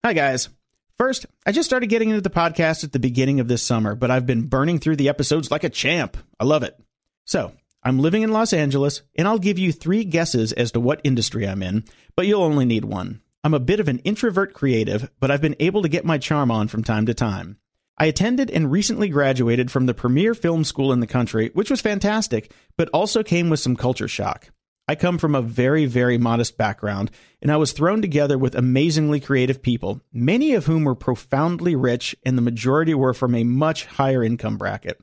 Hi, 0.04 0.12
guys. 0.12 0.48
First, 0.96 1.26
I 1.44 1.50
just 1.50 1.68
started 1.68 1.88
getting 1.88 2.10
into 2.10 2.20
the 2.20 2.30
podcast 2.30 2.84
at 2.84 2.92
the 2.92 3.00
beginning 3.00 3.40
of 3.40 3.48
this 3.48 3.64
summer, 3.64 3.96
but 3.96 4.12
I've 4.12 4.26
been 4.26 4.46
burning 4.46 4.78
through 4.78 4.96
the 4.96 5.08
episodes 5.08 5.50
like 5.50 5.64
a 5.64 5.68
champ. 5.68 6.16
I 6.38 6.44
love 6.44 6.62
it. 6.62 6.78
So, 7.24 7.52
I'm 7.82 7.98
living 7.98 8.22
in 8.22 8.30
Los 8.30 8.52
Angeles, 8.52 9.02
and 9.18 9.26
I'll 9.26 9.40
give 9.40 9.58
you 9.58 9.72
three 9.72 10.04
guesses 10.04 10.52
as 10.52 10.70
to 10.72 10.80
what 10.80 11.00
industry 11.02 11.48
I'm 11.48 11.64
in, 11.64 11.84
but 12.14 12.28
you'll 12.28 12.44
only 12.44 12.64
need 12.64 12.84
one. 12.84 13.20
I'm 13.44 13.52
a 13.52 13.60
bit 13.60 13.78
of 13.78 13.88
an 13.88 13.98
introvert 13.98 14.54
creative, 14.54 15.10
but 15.20 15.30
I've 15.30 15.42
been 15.42 15.56
able 15.60 15.82
to 15.82 15.88
get 15.90 16.06
my 16.06 16.16
charm 16.16 16.50
on 16.50 16.66
from 16.66 16.82
time 16.82 17.04
to 17.04 17.12
time. 17.12 17.58
I 17.98 18.06
attended 18.06 18.50
and 18.50 18.72
recently 18.72 19.10
graduated 19.10 19.70
from 19.70 19.84
the 19.84 19.92
premier 19.92 20.32
film 20.32 20.64
school 20.64 20.94
in 20.94 21.00
the 21.00 21.06
country, 21.06 21.50
which 21.52 21.68
was 21.68 21.82
fantastic, 21.82 22.50
but 22.78 22.88
also 22.94 23.22
came 23.22 23.50
with 23.50 23.60
some 23.60 23.76
culture 23.76 24.08
shock. 24.08 24.48
I 24.88 24.94
come 24.94 25.18
from 25.18 25.34
a 25.34 25.42
very, 25.42 25.84
very 25.84 26.16
modest 26.16 26.56
background, 26.56 27.10
and 27.42 27.52
I 27.52 27.58
was 27.58 27.72
thrown 27.72 28.00
together 28.00 28.38
with 28.38 28.54
amazingly 28.54 29.20
creative 29.20 29.60
people, 29.60 30.00
many 30.10 30.54
of 30.54 30.64
whom 30.64 30.84
were 30.84 30.94
profoundly 30.94 31.76
rich, 31.76 32.16
and 32.24 32.38
the 32.38 32.42
majority 32.42 32.94
were 32.94 33.12
from 33.12 33.34
a 33.34 33.44
much 33.44 33.84
higher 33.84 34.24
income 34.24 34.56
bracket. 34.56 34.98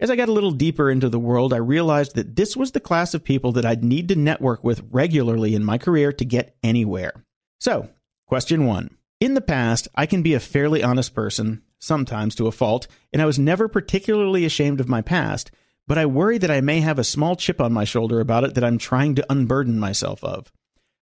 As 0.00 0.10
I 0.10 0.16
got 0.16 0.30
a 0.30 0.32
little 0.32 0.50
deeper 0.50 0.90
into 0.90 1.10
the 1.10 1.18
world, 1.18 1.52
I 1.52 1.58
realized 1.58 2.14
that 2.14 2.36
this 2.36 2.56
was 2.56 2.72
the 2.72 2.80
class 2.80 3.12
of 3.12 3.22
people 3.22 3.52
that 3.52 3.66
I'd 3.66 3.84
need 3.84 4.08
to 4.08 4.16
network 4.16 4.64
with 4.64 4.82
regularly 4.90 5.54
in 5.54 5.62
my 5.62 5.76
career 5.76 6.10
to 6.14 6.24
get 6.24 6.56
anywhere. 6.62 7.25
So, 7.66 7.88
question 8.28 8.64
one. 8.64 8.96
In 9.18 9.34
the 9.34 9.40
past, 9.40 9.88
I 9.96 10.06
can 10.06 10.22
be 10.22 10.34
a 10.34 10.38
fairly 10.38 10.84
honest 10.84 11.16
person, 11.16 11.62
sometimes 11.80 12.36
to 12.36 12.46
a 12.46 12.52
fault, 12.52 12.86
and 13.12 13.20
I 13.20 13.26
was 13.26 13.40
never 13.40 13.66
particularly 13.66 14.44
ashamed 14.44 14.78
of 14.78 14.88
my 14.88 15.02
past, 15.02 15.50
but 15.84 15.98
I 15.98 16.06
worry 16.06 16.38
that 16.38 16.50
I 16.52 16.60
may 16.60 16.78
have 16.78 16.96
a 17.00 17.02
small 17.02 17.34
chip 17.34 17.60
on 17.60 17.72
my 17.72 17.82
shoulder 17.82 18.20
about 18.20 18.44
it 18.44 18.54
that 18.54 18.62
I'm 18.62 18.78
trying 18.78 19.16
to 19.16 19.26
unburden 19.28 19.80
myself 19.80 20.22
of. 20.22 20.52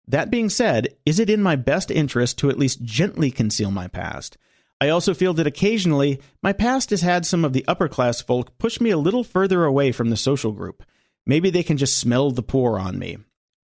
That 0.07 0.31
being 0.31 0.51
said, 0.51 0.89
is 1.07 1.19
it 1.19 1.31
in 1.31 1.43
my 1.43 1.57
best 1.57 1.91
interest 1.91 2.37
to 2.41 2.51
at 2.51 2.59
least 2.59 2.83
gently 2.83 3.31
conceal 3.31 3.71
my 3.71 3.89
past? 3.89 4.37
I 4.83 4.91
also 4.91 5.15
feel 5.15 5.33
that 5.33 5.47
occasionally 5.47 6.21
my 6.43 6.53
past 6.53 6.91
has 6.91 7.01
had 7.01 7.25
some 7.25 7.43
of 7.43 7.55
the 7.55 7.65
upper 7.67 7.89
class 7.89 8.21
folk 8.21 8.59
push 8.59 8.83
me 8.83 8.91
a 8.91 8.99
little 8.99 9.25
further 9.25 9.65
away 9.65 9.93
from 9.93 10.11
the 10.11 10.15
social 10.15 10.53
group. 10.53 10.85
Maybe 11.25 11.49
they 11.49 11.63
can 11.63 11.79
just 11.79 11.97
smell 11.97 12.31
the 12.31 12.43
poor 12.43 12.79
on 12.79 12.99
me. 12.99 13.17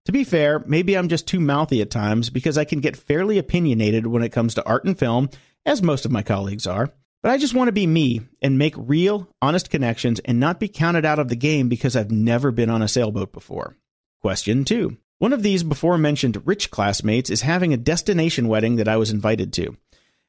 To 0.07 0.13
be 0.13 0.23
fair, 0.23 0.63
maybe 0.65 0.97
I'm 0.97 1.09
just 1.09 1.27
too 1.27 1.41
mouthy 1.41 1.81
at 1.81 1.91
times 1.91 2.29
because 2.29 2.57
I 2.57 2.63
can 2.63 2.79
get 2.79 2.95
fairly 2.95 3.37
opinionated 3.37 4.07
when 4.07 4.23
it 4.23 4.31
comes 4.31 4.53
to 4.53 4.65
art 4.65 4.85
and 4.85 4.97
film, 4.97 5.29
as 5.65 5.81
most 5.81 6.05
of 6.05 6.13
my 6.13 6.23
colleagues 6.23 6.65
are. 6.65 6.93
But 7.21 7.33
I 7.33 7.37
just 7.37 7.53
want 7.53 7.67
to 7.67 7.73
be 7.73 7.85
me 7.85 8.21
and 8.41 8.57
make 8.57 8.73
real, 8.77 9.27
honest 9.41 9.69
connections 9.69 10.21
and 10.21 10.39
not 10.39 10.61
be 10.61 10.69
counted 10.69 11.03
out 11.03 11.19
of 11.19 11.27
the 11.27 11.35
game 11.35 11.67
because 11.67 11.97
I've 11.97 12.09
never 12.09 12.51
been 12.51 12.69
on 12.69 12.81
a 12.81 12.87
sailboat 12.87 13.33
before. 13.33 13.75
Question 14.21 14.63
two. 14.63 14.95
One 15.17 15.33
of 15.33 15.43
these 15.43 15.63
before 15.63 15.97
mentioned 15.97 16.41
rich 16.47 16.71
classmates 16.71 17.29
is 17.29 17.41
having 17.41 17.73
a 17.73 17.77
destination 17.77 18.47
wedding 18.47 18.77
that 18.77 18.87
I 18.87 18.95
was 18.95 19.11
invited 19.11 19.51
to. 19.53 19.75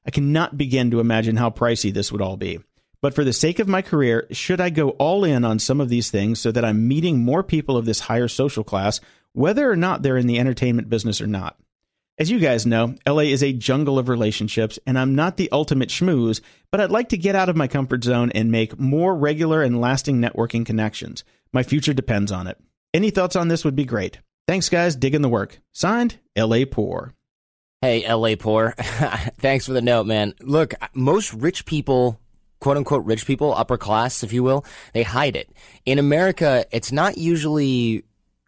I 0.05 0.11
cannot 0.11 0.59
begin 0.59 0.91
to 0.91 0.99
imagine 0.99 1.37
how 1.37 1.51
pricey 1.51 1.95
this 1.95 2.11
would 2.11 2.21
all 2.21 2.37
be. 2.37 2.59
But 3.01 3.15
for 3.15 3.25
the 3.25 3.33
sake 3.33 3.59
of 3.59 3.69
my 3.69 3.83
career, 3.83 4.27
should 4.31 4.61
I 4.61 4.71
go 4.71 4.91
all 4.91 5.25
in 5.25 5.45
on 5.45 5.59
some 5.59 5.81
of 5.81 5.89
these 5.89 6.11
things 6.11 6.41
so 6.41 6.51
that 6.51 6.65
I'm 6.65 6.89
meeting 6.89 7.21
more 7.21 7.43
people 7.43 7.77
of 7.77 7.85
this 7.85 8.01
higher 8.01 8.29
social 8.29 8.65
class, 8.65 9.01
whether 9.33 9.71
or 9.71 9.77
not 9.77 10.03
they're 10.03 10.17
in 10.17 10.27
the 10.27 10.39
entertainment 10.39 10.89
business 10.89 11.21
or 11.21 11.27
not? 11.27 11.57
As 12.19 12.33
you 12.33 12.41
guys 12.41 12.67
know, 12.67 12.97
LA 13.07 13.23
is 13.23 13.45
a 13.45 13.53
jungle 13.53 13.97
of 13.97 14.09
relationships, 14.09 14.77
and 14.85 14.99
I'm 14.99 15.15
not 15.15 15.37
the 15.37 15.49
ultimate 15.53 15.89
schmooze, 15.89 16.41
but 16.73 16.81
I'd 16.81 16.91
like 16.91 17.11
to 17.11 17.17
get 17.17 17.37
out 17.37 17.49
of 17.49 17.57
my 17.57 17.69
comfort 17.69 18.03
zone 18.03 18.33
and 18.35 18.51
make 18.51 18.81
more 18.81 19.15
regular 19.15 19.63
and 19.63 19.81
lasting 19.81 20.21
networking 20.21 20.67
connections. 20.67 21.23
My 21.53 21.63
future 21.63 21.95
depends 21.95 22.33
on 22.33 22.49
it. 22.49 22.59
Any 22.93 23.11
thoughts 23.11 23.37
on 23.37 23.47
this 23.47 23.65
would 23.65 23.77
be 23.77 23.85
great. 23.85 24.19
Thanks, 24.49 24.69
guys. 24.69 24.97
Digging 24.97 25.23
the 25.23 25.29
work. 25.29 25.61
Signed, 25.73 26.19
LA 26.37 26.65
Poor. 26.69 27.15
Hey, 27.83 28.13
LA 28.13 28.35
Poor. 28.37 28.75
Thanks 29.39 29.67
for 29.67 29.73
the 29.73 29.83
note, 29.83 30.07
man. 30.07 30.35
Look, 30.41 30.75
most 30.95 31.33
rich 31.33 31.67
people 31.67 32.19
quote 32.61 32.77
unquote 32.77 33.05
rich 33.05 33.27
people, 33.27 33.55
upper 33.55 33.77
class, 33.77 34.23
if 34.23 34.33
you 34.33 34.43
will, 34.43 34.65
they 34.93 35.03
hide 35.03 35.37
it. 35.37 35.51
In 35.87 35.99
America, 35.99 36.65
it's 36.71 36.93
not 36.93 37.19
usually 37.19 38.05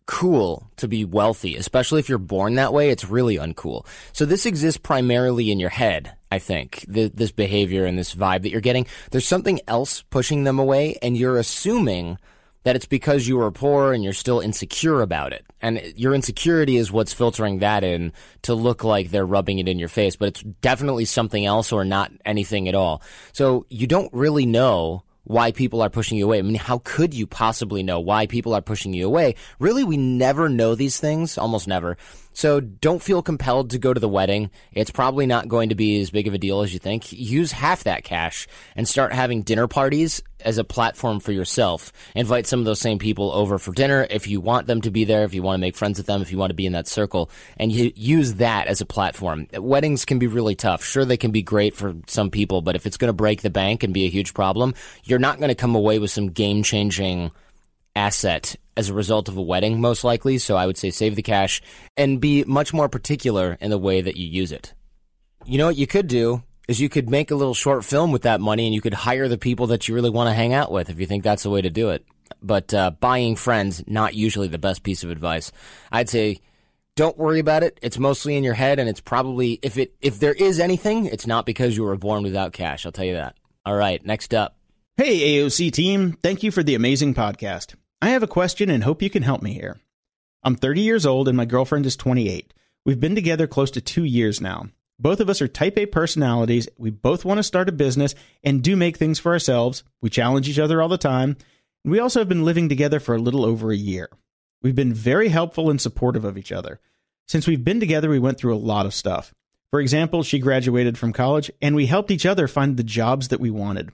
cool 0.07 0.69
to 0.77 0.89
be 0.89 1.05
wealthy, 1.05 1.55
especially 1.57 2.01
if 2.01 2.09
you're 2.09 2.19
born 2.19 2.57
that 2.57 2.73
way. 2.73 2.91
It's 2.91 3.09
really 3.09 3.37
uncool. 3.37 3.87
So 4.13 4.25
this 4.25 4.45
exists 4.45 4.79
primarily 4.79 5.53
in 5.53 5.61
your 5.61 5.71
head. 5.71 6.17
I 6.33 6.41
think 6.41 6.85
the, 6.89 7.09
this 7.09 7.31
behavior 7.31 7.87
and 7.87 7.97
this 7.97 8.15
vibe 8.15 8.43
that 8.43 8.51
you're 8.51 8.61
getting, 8.61 8.87
there's 9.13 9.27
something 9.27 9.61
else 9.69 10.03
pushing 10.03 10.45
them 10.45 10.59
away, 10.59 10.97
and 11.01 11.17
you're 11.17 11.39
assuming 11.39 12.19
that 12.63 12.77
it's 12.77 12.87
because 12.87 13.27
you 13.27 13.37
were 13.37 13.51
poor 13.51 13.93
and 13.93 14.05
you're 14.05 14.13
still 14.13 14.41
insecure 14.41 15.01
about 15.01 15.33
it. 15.33 15.47
And 15.63 15.81
your 15.97 16.15
insecurity 16.15 16.77
is 16.77 16.93
what's 16.93 17.13
filtering 17.13 17.61
that 17.61 17.85
in 17.85 18.13
to 18.43 18.55
look 18.55 18.85
like 18.85 19.11
they're 19.11 19.27
rubbing 19.27 19.59
it 19.59 19.69
in 19.69 19.79
your 19.79 19.89
face, 19.89 20.17
but 20.17 20.29
it's 20.29 20.43
definitely 20.61 21.05
something 21.05 21.45
else 21.45 21.73
or 21.73 21.85
not 21.85 22.13
anything 22.25 22.69
at 22.69 22.75
all. 22.75 23.03
So 23.33 23.67
you 23.71 23.87
don't 23.87 24.13
really 24.13 24.47
know 24.47 25.05
why 25.25 25.53
people 25.53 25.81
are 25.81 25.91
pushing 25.91 26.19
you 26.19 26.25
away. 26.25 26.39
I 26.39 26.43
mean, 26.43 26.57
how 26.57 26.81
could 26.83 27.15
you 27.15 27.27
possibly 27.27 27.83
know 27.83 28.01
why 28.01 28.27
people 28.27 28.55
are 28.55 28.61
pushing 28.61 28.93
you 28.93 29.07
away? 29.07 29.37
Really, 29.59 29.85
we 29.85 29.97
never 29.97 30.49
know 30.49 30.75
these 30.75 30.99
things, 30.99 31.39
almost 31.39 31.69
never. 31.69 31.97
So 32.41 32.59
don't 32.59 33.03
feel 33.03 33.21
compelled 33.21 33.69
to 33.69 33.79
go 33.79 33.93
to 33.93 34.01
the 34.01 34.09
wedding. 34.09 34.51
It's 34.73 34.91
probably 34.91 35.27
not 35.27 35.49
going 35.49 35.69
to 35.69 35.75
be 35.75 36.01
as 36.01 36.11
big 36.11 36.27
of 36.27 36.33
a 36.33 36.39
deal 36.39 36.63
as 36.63 36.73
you 36.73 36.79
think. 36.79 37.13
Use 37.13 37.53
half 37.53 37.85
that 37.85 38.03
cash 38.03 38.49
and 38.75 38.89
start 38.89 39.13
having 39.13 39.43
dinner 39.43 39.69
parties 39.69 40.23
as 40.43 40.57
a 40.57 40.65
platform 40.65 41.21
for 41.21 41.33
yourself. 41.33 41.93
Invite 42.15 42.47
some 42.47 42.59
of 42.59 42.65
those 42.65 42.81
same 42.81 42.99
people 42.99 43.31
over 43.31 43.59
for 43.59 43.73
dinner 43.73 44.07
if 44.09 44.27
you 44.27 44.41
want 44.41 44.67
them 44.67 44.81
to 44.81 44.91
be 44.91 45.05
there, 45.05 45.25
if 45.25 45.35
you 45.35 45.43
want 45.43 45.57
to 45.57 45.61
make 45.61 45.77
friends 45.77 45.99
with 45.99 46.07
them, 46.07 46.23
if 46.23 46.33
you 46.33 46.39
want 46.39 46.49
to 46.49 46.55
be 46.55 46.65
in 46.65 46.73
that 46.73 46.89
circle, 46.89 47.31
and 47.59 47.71
you 47.71 47.93
use 47.95 48.37
that 48.37 48.69
as 48.69 48.81
a 48.81 48.87
platform. 48.87 49.47
Weddings 49.53 50.07
can 50.07 50.19
be 50.19 50.27
really 50.27 50.55
tough. 50.55 50.83
Sure, 50.83 51.05
they 51.05 51.19
can 51.19 51.33
be 51.33 51.43
great 51.43 51.75
for 51.75 51.95
some 52.07 52.31
people, 52.31 52.63
but 52.63 52.75
if 52.75 52.87
it's 52.87 52.97
going 52.97 53.11
to 53.11 53.13
break 53.13 53.43
the 53.43 53.51
bank 53.51 53.83
and 53.83 53.93
be 53.93 54.07
a 54.07 54.11
huge 54.11 54.33
problem, 54.33 54.73
you're 55.05 55.19
not 55.19 55.41
going 55.41 55.51
to 55.51 55.55
come 55.55 55.75
away 55.75 55.99
with 55.99 56.11
some 56.11 56.31
game 56.31 56.63
changing 56.63 57.33
asset 57.95 58.57
as 58.81 58.89
a 58.89 58.95
result 58.95 59.29
of 59.29 59.37
a 59.37 59.43
wedding, 59.43 59.81
most 59.81 60.05
likely. 60.05 60.39
So 60.39 60.57
I 60.57 60.67
would 60.67 60.79
say 60.79 60.91
save 60.91 61.15
the 61.15 61.23
cash 61.23 61.61
and 61.97 62.21
be 62.21 62.45
much 62.45 62.73
more 62.73 62.89
particular 62.89 63.59
in 63.61 63.71
the 63.71 63.79
way 63.79 64.01
that 64.01 64.17
you 64.17 64.27
use 64.27 64.51
it. 64.51 64.73
You 65.45 65.59
know 65.59 65.67
what 65.67 65.77
you 65.77 65.87
could 65.87 66.09
do 66.09 66.43
is 66.67 66.81
you 66.81 66.89
could 66.89 67.11
make 67.11 67.31
a 67.31 67.35
little 67.35 67.55
short 67.55 67.85
film 67.85 68.11
with 68.11 68.23
that 68.23 68.41
money 68.41 68.65
and 68.67 68.75
you 68.75 68.81
could 68.81 68.95
hire 68.95 69.29
the 69.29 69.39
people 69.39 69.67
that 69.69 69.87
you 69.87 69.95
really 69.95 70.11
want 70.11 70.29
to 70.29 70.35
hang 70.35 70.55
out 70.55 70.73
with 70.73 70.89
if 70.89 70.99
you 70.99 71.07
think 71.07 71.23
that's 71.23 71.43
the 71.43 71.51
way 71.51 71.61
to 71.61 71.71
do 71.71 71.91
it. 71.91 72.05
But 72.43 72.73
uh, 72.73 72.93
buying 72.93 73.37
friends, 73.37 73.85
not 73.87 74.15
usually 74.15 74.49
the 74.49 74.59
best 74.59 74.83
piece 74.83 75.05
of 75.05 75.11
advice. 75.11 75.53
I'd 75.93 76.09
say 76.09 76.41
don't 76.97 77.19
worry 77.19 77.39
about 77.39 77.63
it. 77.63 77.79
It's 77.83 77.99
mostly 77.99 78.37
in 78.37 78.45
your 78.45 78.55
head, 78.55 78.79
and 78.79 78.89
it's 78.89 79.01
probably 79.01 79.59
if 79.63 79.79
it 79.79 79.95
if 80.01 80.21
there 80.21 80.35
is 80.35 80.61
anything, 80.61 81.07
it's 81.07 81.27
not 81.27 81.47
because 81.47 81.77
you 81.77 81.85
were 81.85 81.97
born 81.97 82.23
without 82.23 82.53
cash. 82.53 82.85
I'll 82.85 82.93
tell 82.93 83.05
you 83.05 83.15
that. 83.15 83.37
All 83.65 83.75
right, 83.75 84.05
next 84.05 84.35
up. 84.35 84.57
Hey, 84.97 85.39
AOC 85.39 85.73
team. 85.73 86.13
Thank 86.23 86.43
you 86.43 86.51
for 86.51 86.63
the 86.63 86.75
amazing 86.75 87.15
podcast. 87.15 87.75
I 88.03 88.11
have 88.11 88.23
a 88.23 88.27
question 88.27 88.71
and 88.71 88.83
hope 88.83 89.03
you 89.03 89.11
can 89.11 89.23
help 89.23 89.43
me 89.43 89.53
here. 89.53 89.79
I'm 90.43 90.57
30 90.57 90.81
years 90.81 91.05
old 91.05 91.29
and 91.29 91.37
my 91.37 91.45
girlfriend 91.45 91.85
is 91.85 91.97
28. 91.97 92.55
We've 92.87 92.99
been 92.99 93.15
together 93.15 93.47
close 93.47 93.71
to 93.73 93.83
two 93.83 94.05
years 94.05 94.41
now. 94.41 94.69
Both 94.99 95.21
of 95.21 95.29
us 95.29 95.43
are 95.43 95.49
type 95.49 95.77
A 95.77 95.85
personalities. 95.85 96.67
We 96.79 96.89
both 96.89 97.27
want 97.27 97.39
to 97.39 97.43
start 97.43 97.69
a 97.69 97.73
business 97.73 98.15
and 98.43 98.63
do 98.63 98.75
make 98.75 98.97
things 98.97 99.19
for 99.19 99.33
ourselves. 99.33 99.85
We 100.01 100.09
challenge 100.09 100.49
each 100.49 100.59
other 100.59 100.81
all 100.81 100.89
the 100.89 100.97
time. 100.97 101.37
We 101.85 101.99
also 101.99 102.21
have 102.21 102.29
been 102.29 102.45
living 102.45 102.71
together 102.71 103.01
for 103.01 103.15
a 103.15 103.21
little 103.21 103.45
over 103.45 103.71
a 103.71 103.77
year. 103.77 104.09
We've 104.63 104.75
been 104.75 104.95
very 104.95 105.29
helpful 105.29 105.69
and 105.69 105.81
supportive 105.81 106.25
of 106.25 106.39
each 106.39 106.53
other. 106.53 106.81
Since 107.29 107.47
we've 107.47 107.65
been 107.65 107.81
together, 107.81 108.09
we 108.09 108.19
went 108.19 108.39
through 108.39 108.55
a 108.55 108.57
lot 108.57 108.87
of 108.87 108.95
stuff. 108.95 109.35
For 109.71 109.81
example, 109.81 110.23
she 110.23 110.39
graduated 110.39 110.97
from 110.97 111.13
college 111.13 111.51
and 111.61 111.75
we 111.75 111.85
helped 111.85 112.11
each 112.11 112.25
other 112.25 112.49
find 112.49 112.79
the 112.79 112.83
jobs 112.83 113.29
that 113.29 113.41
we 113.41 113.51
wanted. 113.51 113.91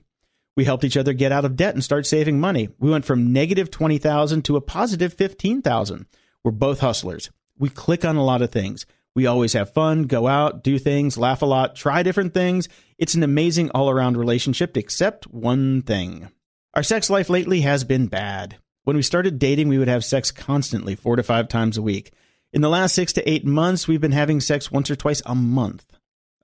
We 0.57 0.65
helped 0.65 0.83
each 0.83 0.97
other 0.97 1.13
get 1.13 1.31
out 1.31 1.45
of 1.45 1.55
debt 1.55 1.75
and 1.75 1.83
start 1.83 2.07
saving 2.07 2.39
money. 2.39 2.69
We 2.79 2.89
went 2.89 3.05
from 3.05 3.31
negative 3.31 3.69
20,000 3.69 4.41
to 4.45 4.55
a 4.55 4.61
positive 4.61 5.13
15,000. 5.13 6.07
We're 6.43 6.51
both 6.51 6.79
hustlers. 6.79 7.29
We 7.59 7.69
click 7.69 8.03
on 8.03 8.15
a 8.15 8.25
lot 8.25 8.41
of 8.41 8.51
things. 8.51 8.87
We 9.13 9.27
always 9.27 9.53
have 9.53 9.73
fun, 9.73 10.03
go 10.03 10.27
out, 10.27 10.63
do 10.63 10.79
things, 10.79 11.15
laugh 11.15 11.43
a 11.43 11.45
lot, 11.45 11.75
try 11.75 12.01
different 12.01 12.33
things. 12.33 12.69
It's 12.97 13.13
an 13.13 13.21
amazing 13.21 13.69
all 13.69 13.87
around 13.87 14.17
relationship, 14.17 14.75
except 14.75 15.27
one 15.27 15.83
thing. 15.83 16.29
Our 16.73 16.83
sex 16.83 17.11
life 17.11 17.29
lately 17.29 17.61
has 17.61 17.83
been 17.83 18.07
bad. 18.07 18.57
When 18.83 18.95
we 18.95 19.03
started 19.03 19.37
dating, 19.37 19.69
we 19.69 19.77
would 19.77 19.87
have 19.87 20.03
sex 20.03 20.31
constantly, 20.31 20.95
four 20.95 21.17
to 21.17 21.23
five 21.23 21.49
times 21.49 21.77
a 21.77 21.83
week. 21.83 22.13
In 22.51 22.61
the 22.61 22.69
last 22.69 22.95
six 22.95 23.13
to 23.13 23.29
eight 23.29 23.45
months, 23.45 23.87
we've 23.87 24.01
been 24.01 24.11
having 24.11 24.39
sex 24.39 24.71
once 24.71 24.89
or 24.89 24.95
twice 24.95 25.21
a 25.27 25.35
month. 25.35 25.85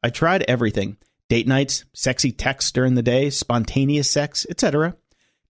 I 0.04 0.12
tried 0.12 0.44
everything 0.44 0.98
date 1.30 1.48
nights, 1.48 1.86
sexy 1.94 2.32
texts 2.32 2.72
during 2.72 2.96
the 2.96 3.02
day, 3.02 3.30
spontaneous 3.30 4.10
sex, 4.10 4.46
etc. 4.50 4.96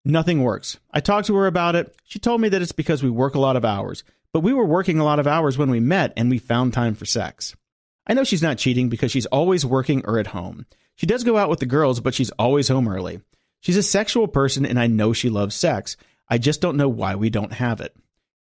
Nothing 0.04 0.42
works. 0.42 0.78
I 0.90 1.00
talked 1.00 1.26
to 1.26 1.36
her 1.36 1.46
about 1.46 1.76
it. 1.76 1.94
She 2.04 2.18
told 2.18 2.40
me 2.40 2.48
that 2.48 2.62
it's 2.62 2.72
because 2.72 3.02
we 3.02 3.10
work 3.10 3.34
a 3.34 3.40
lot 3.40 3.56
of 3.56 3.64
hours, 3.64 4.04
but 4.32 4.40
we 4.40 4.52
were 4.52 4.64
working 4.64 4.98
a 4.98 5.04
lot 5.04 5.18
of 5.18 5.26
hours 5.26 5.58
when 5.58 5.70
we 5.70 5.80
met 5.80 6.12
and 6.16 6.30
we 6.30 6.38
found 6.38 6.72
time 6.72 6.94
for 6.94 7.04
sex. 7.04 7.54
I 8.06 8.14
know 8.14 8.24
she's 8.24 8.42
not 8.42 8.58
cheating 8.58 8.88
because 8.88 9.12
she's 9.12 9.26
always 9.26 9.66
working 9.66 10.04
or 10.06 10.18
at 10.18 10.28
home. 10.28 10.66
She 10.96 11.06
does 11.06 11.24
go 11.24 11.36
out 11.36 11.50
with 11.50 11.60
the 11.60 11.66
girls, 11.66 12.00
but 12.00 12.14
she's 12.14 12.30
always 12.32 12.68
home 12.68 12.88
early. 12.88 13.20
She's 13.60 13.76
a 13.76 13.82
sexual 13.82 14.28
person 14.28 14.64
and 14.64 14.78
I 14.78 14.86
know 14.86 15.12
she 15.12 15.28
loves 15.28 15.54
sex. 15.54 15.96
I 16.28 16.38
just 16.38 16.60
don't 16.60 16.76
know 16.76 16.88
why 16.88 17.14
we 17.14 17.30
don't 17.30 17.52
have 17.52 17.80
it. 17.80 17.94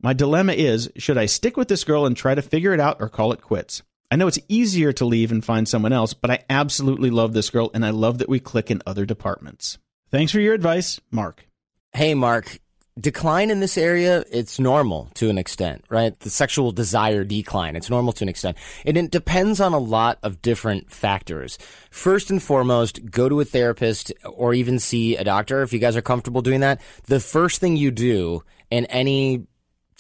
My 0.01 0.13
dilemma 0.13 0.53
is 0.53 0.89
should 0.97 1.17
I 1.17 1.27
stick 1.27 1.57
with 1.57 1.67
this 1.67 1.83
girl 1.83 2.05
and 2.05 2.17
try 2.17 2.33
to 2.33 2.41
figure 2.41 2.73
it 2.73 2.79
out 2.79 2.97
or 2.99 3.09
call 3.09 3.33
it 3.33 3.41
quits? 3.41 3.83
I 4.12 4.18
know 4.18 4.27
it's 4.27 4.39
easier 4.50 4.91
to 4.94 5.06
leave 5.06 5.32
and 5.32 5.44
find 5.44 5.68
someone 5.68 5.94
else, 5.94 6.13
but 6.13 6.30
I 6.30 6.44
absolutely 6.50 7.10
love 7.10 7.32
this 7.32 7.50
girl 7.50 7.72
and 7.74 7.86
I 7.86 7.91
love 7.91 8.18
that 8.18 8.27
we 8.27 8.41
click 8.41 8.70
in 8.70 8.82
other 8.86 9.06
departments. 9.06 9.77
Thanks 10.10 10.34
for 10.34 10.41
your 10.41 10.53
advice, 10.53 11.00
Mark. 11.12 11.48
Hey, 11.94 12.13
Mark. 12.13 12.60
Decline 13.00 13.50
in 13.50 13.62
this 13.62 13.77
area, 13.77 14.25
it's 14.30 14.60
normal 14.60 15.10
to 15.13 15.30
an 15.30 15.38
extent, 15.38 15.86
right? 15.89 16.20
The 16.20 16.30
sexual 16.30 16.74
desire 16.74 17.24
decline, 17.24 17.77
it's 17.77 17.89
normal 17.89 18.12
to 18.12 18.25
an 18.25 18.30
extent. 18.30 18.58
And 18.86 18.98
it 18.98 19.12
depends 19.12 19.62
on 19.62 19.72
a 19.72 19.80
lot 19.80 20.20
of 20.24 20.41
different 20.41 20.91
factors. 20.91 21.58
First 21.89 22.30
and 22.30 22.44
foremost, 22.44 23.10
go 23.10 23.30
to 23.30 23.39
a 23.39 23.46
therapist 23.46 24.12
or 24.25 24.53
even 24.53 24.77
see 24.77 25.15
a 25.15 25.24
doctor 25.24 25.62
if 25.62 25.72
you 25.72 25.80
guys 25.80 25.96
are 25.96 26.01
comfortable 26.01 26.41
doing 26.41 26.60
that. 26.60 26.82
The 27.06 27.22
first 27.22 27.62
thing 27.62 27.77
you 27.77 27.91
do 27.91 28.44
in 28.70 28.86
any 28.88 29.48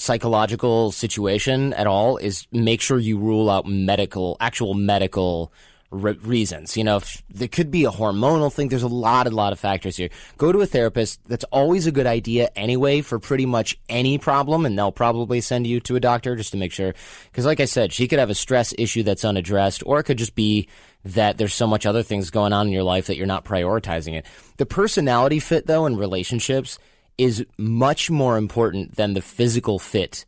psychological 0.01 0.91
situation 0.91 1.73
at 1.73 1.85
all 1.85 2.17
is 2.17 2.47
make 2.51 2.81
sure 2.81 2.97
you 2.97 3.19
rule 3.19 3.49
out 3.49 3.67
medical, 3.67 4.35
actual 4.39 4.73
medical 4.73 5.53
re- 5.91 6.17
reasons. 6.23 6.75
You 6.75 6.83
know, 6.83 6.97
if 6.97 7.21
there 7.29 7.47
could 7.47 7.69
be 7.69 7.85
a 7.85 7.91
hormonal 7.91 8.51
thing. 8.51 8.69
There's 8.69 8.81
a 8.81 8.87
lot, 8.87 9.27
a 9.27 9.29
lot 9.29 9.53
of 9.53 9.59
factors 9.59 9.97
here. 9.97 10.09
Go 10.37 10.51
to 10.51 10.61
a 10.61 10.65
therapist. 10.65 11.19
That's 11.27 11.43
always 11.45 11.85
a 11.85 11.91
good 11.91 12.07
idea 12.07 12.49
anyway 12.55 13.01
for 13.01 13.19
pretty 13.19 13.45
much 13.45 13.77
any 13.89 14.17
problem, 14.17 14.65
and 14.65 14.75
they'll 14.75 14.91
probably 14.91 15.39
send 15.39 15.67
you 15.67 15.79
to 15.81 15.95
a 15.95 15.99
doctor 15.99 16.35
just 16.35 16.51
to 16.51 16.57
make 16.57 16.71
sure. 16.71 16.95
Because, 17.31 17.45
like 17.45 17.59
I 17.59 17.65
said, 17.65 17.93
she 17.93 18.07
could 18.07 18.19
have 18.19 18.31
a 18.31 18.35
stress 18.35 18.73
issue 18.79 19.03
that's 19.03 19.23
unaddressed, 19.23 19.83
or 19.85 19.99
it 19.99 20.03
could 20.03 20.17
just 20.17 20.33
be 20.33 20.67
that 21.05 21.37
there's 21.37 21.53
so 21.53 21.67
much 21.67 21.85
other 21.85 22.03
things 22.03 22.31
going 22.31 22.53
on 22.53 22.67
in 22.67 22.73
your 22.73 22.83
life 22.83 23.07
that 23.07 23.17
you're 23.17 23.27
not 23.27 23.45
prioritizing 23.45 24.13
it. 24.13 24.25
The 24.57 24.65
personality 24.65 25.39
fit, 25.39 25.67
though, 25.67 25.85
in 25.85 25.95
relationships 25.97 26.79
is 27.17 27.45
much 27.57 28.09
more 28.09 28.37
important 28.37 28.95
than 28.95 29.13
the 29.13 29.21
physical 29.21 29.79
fit 29.79 30.25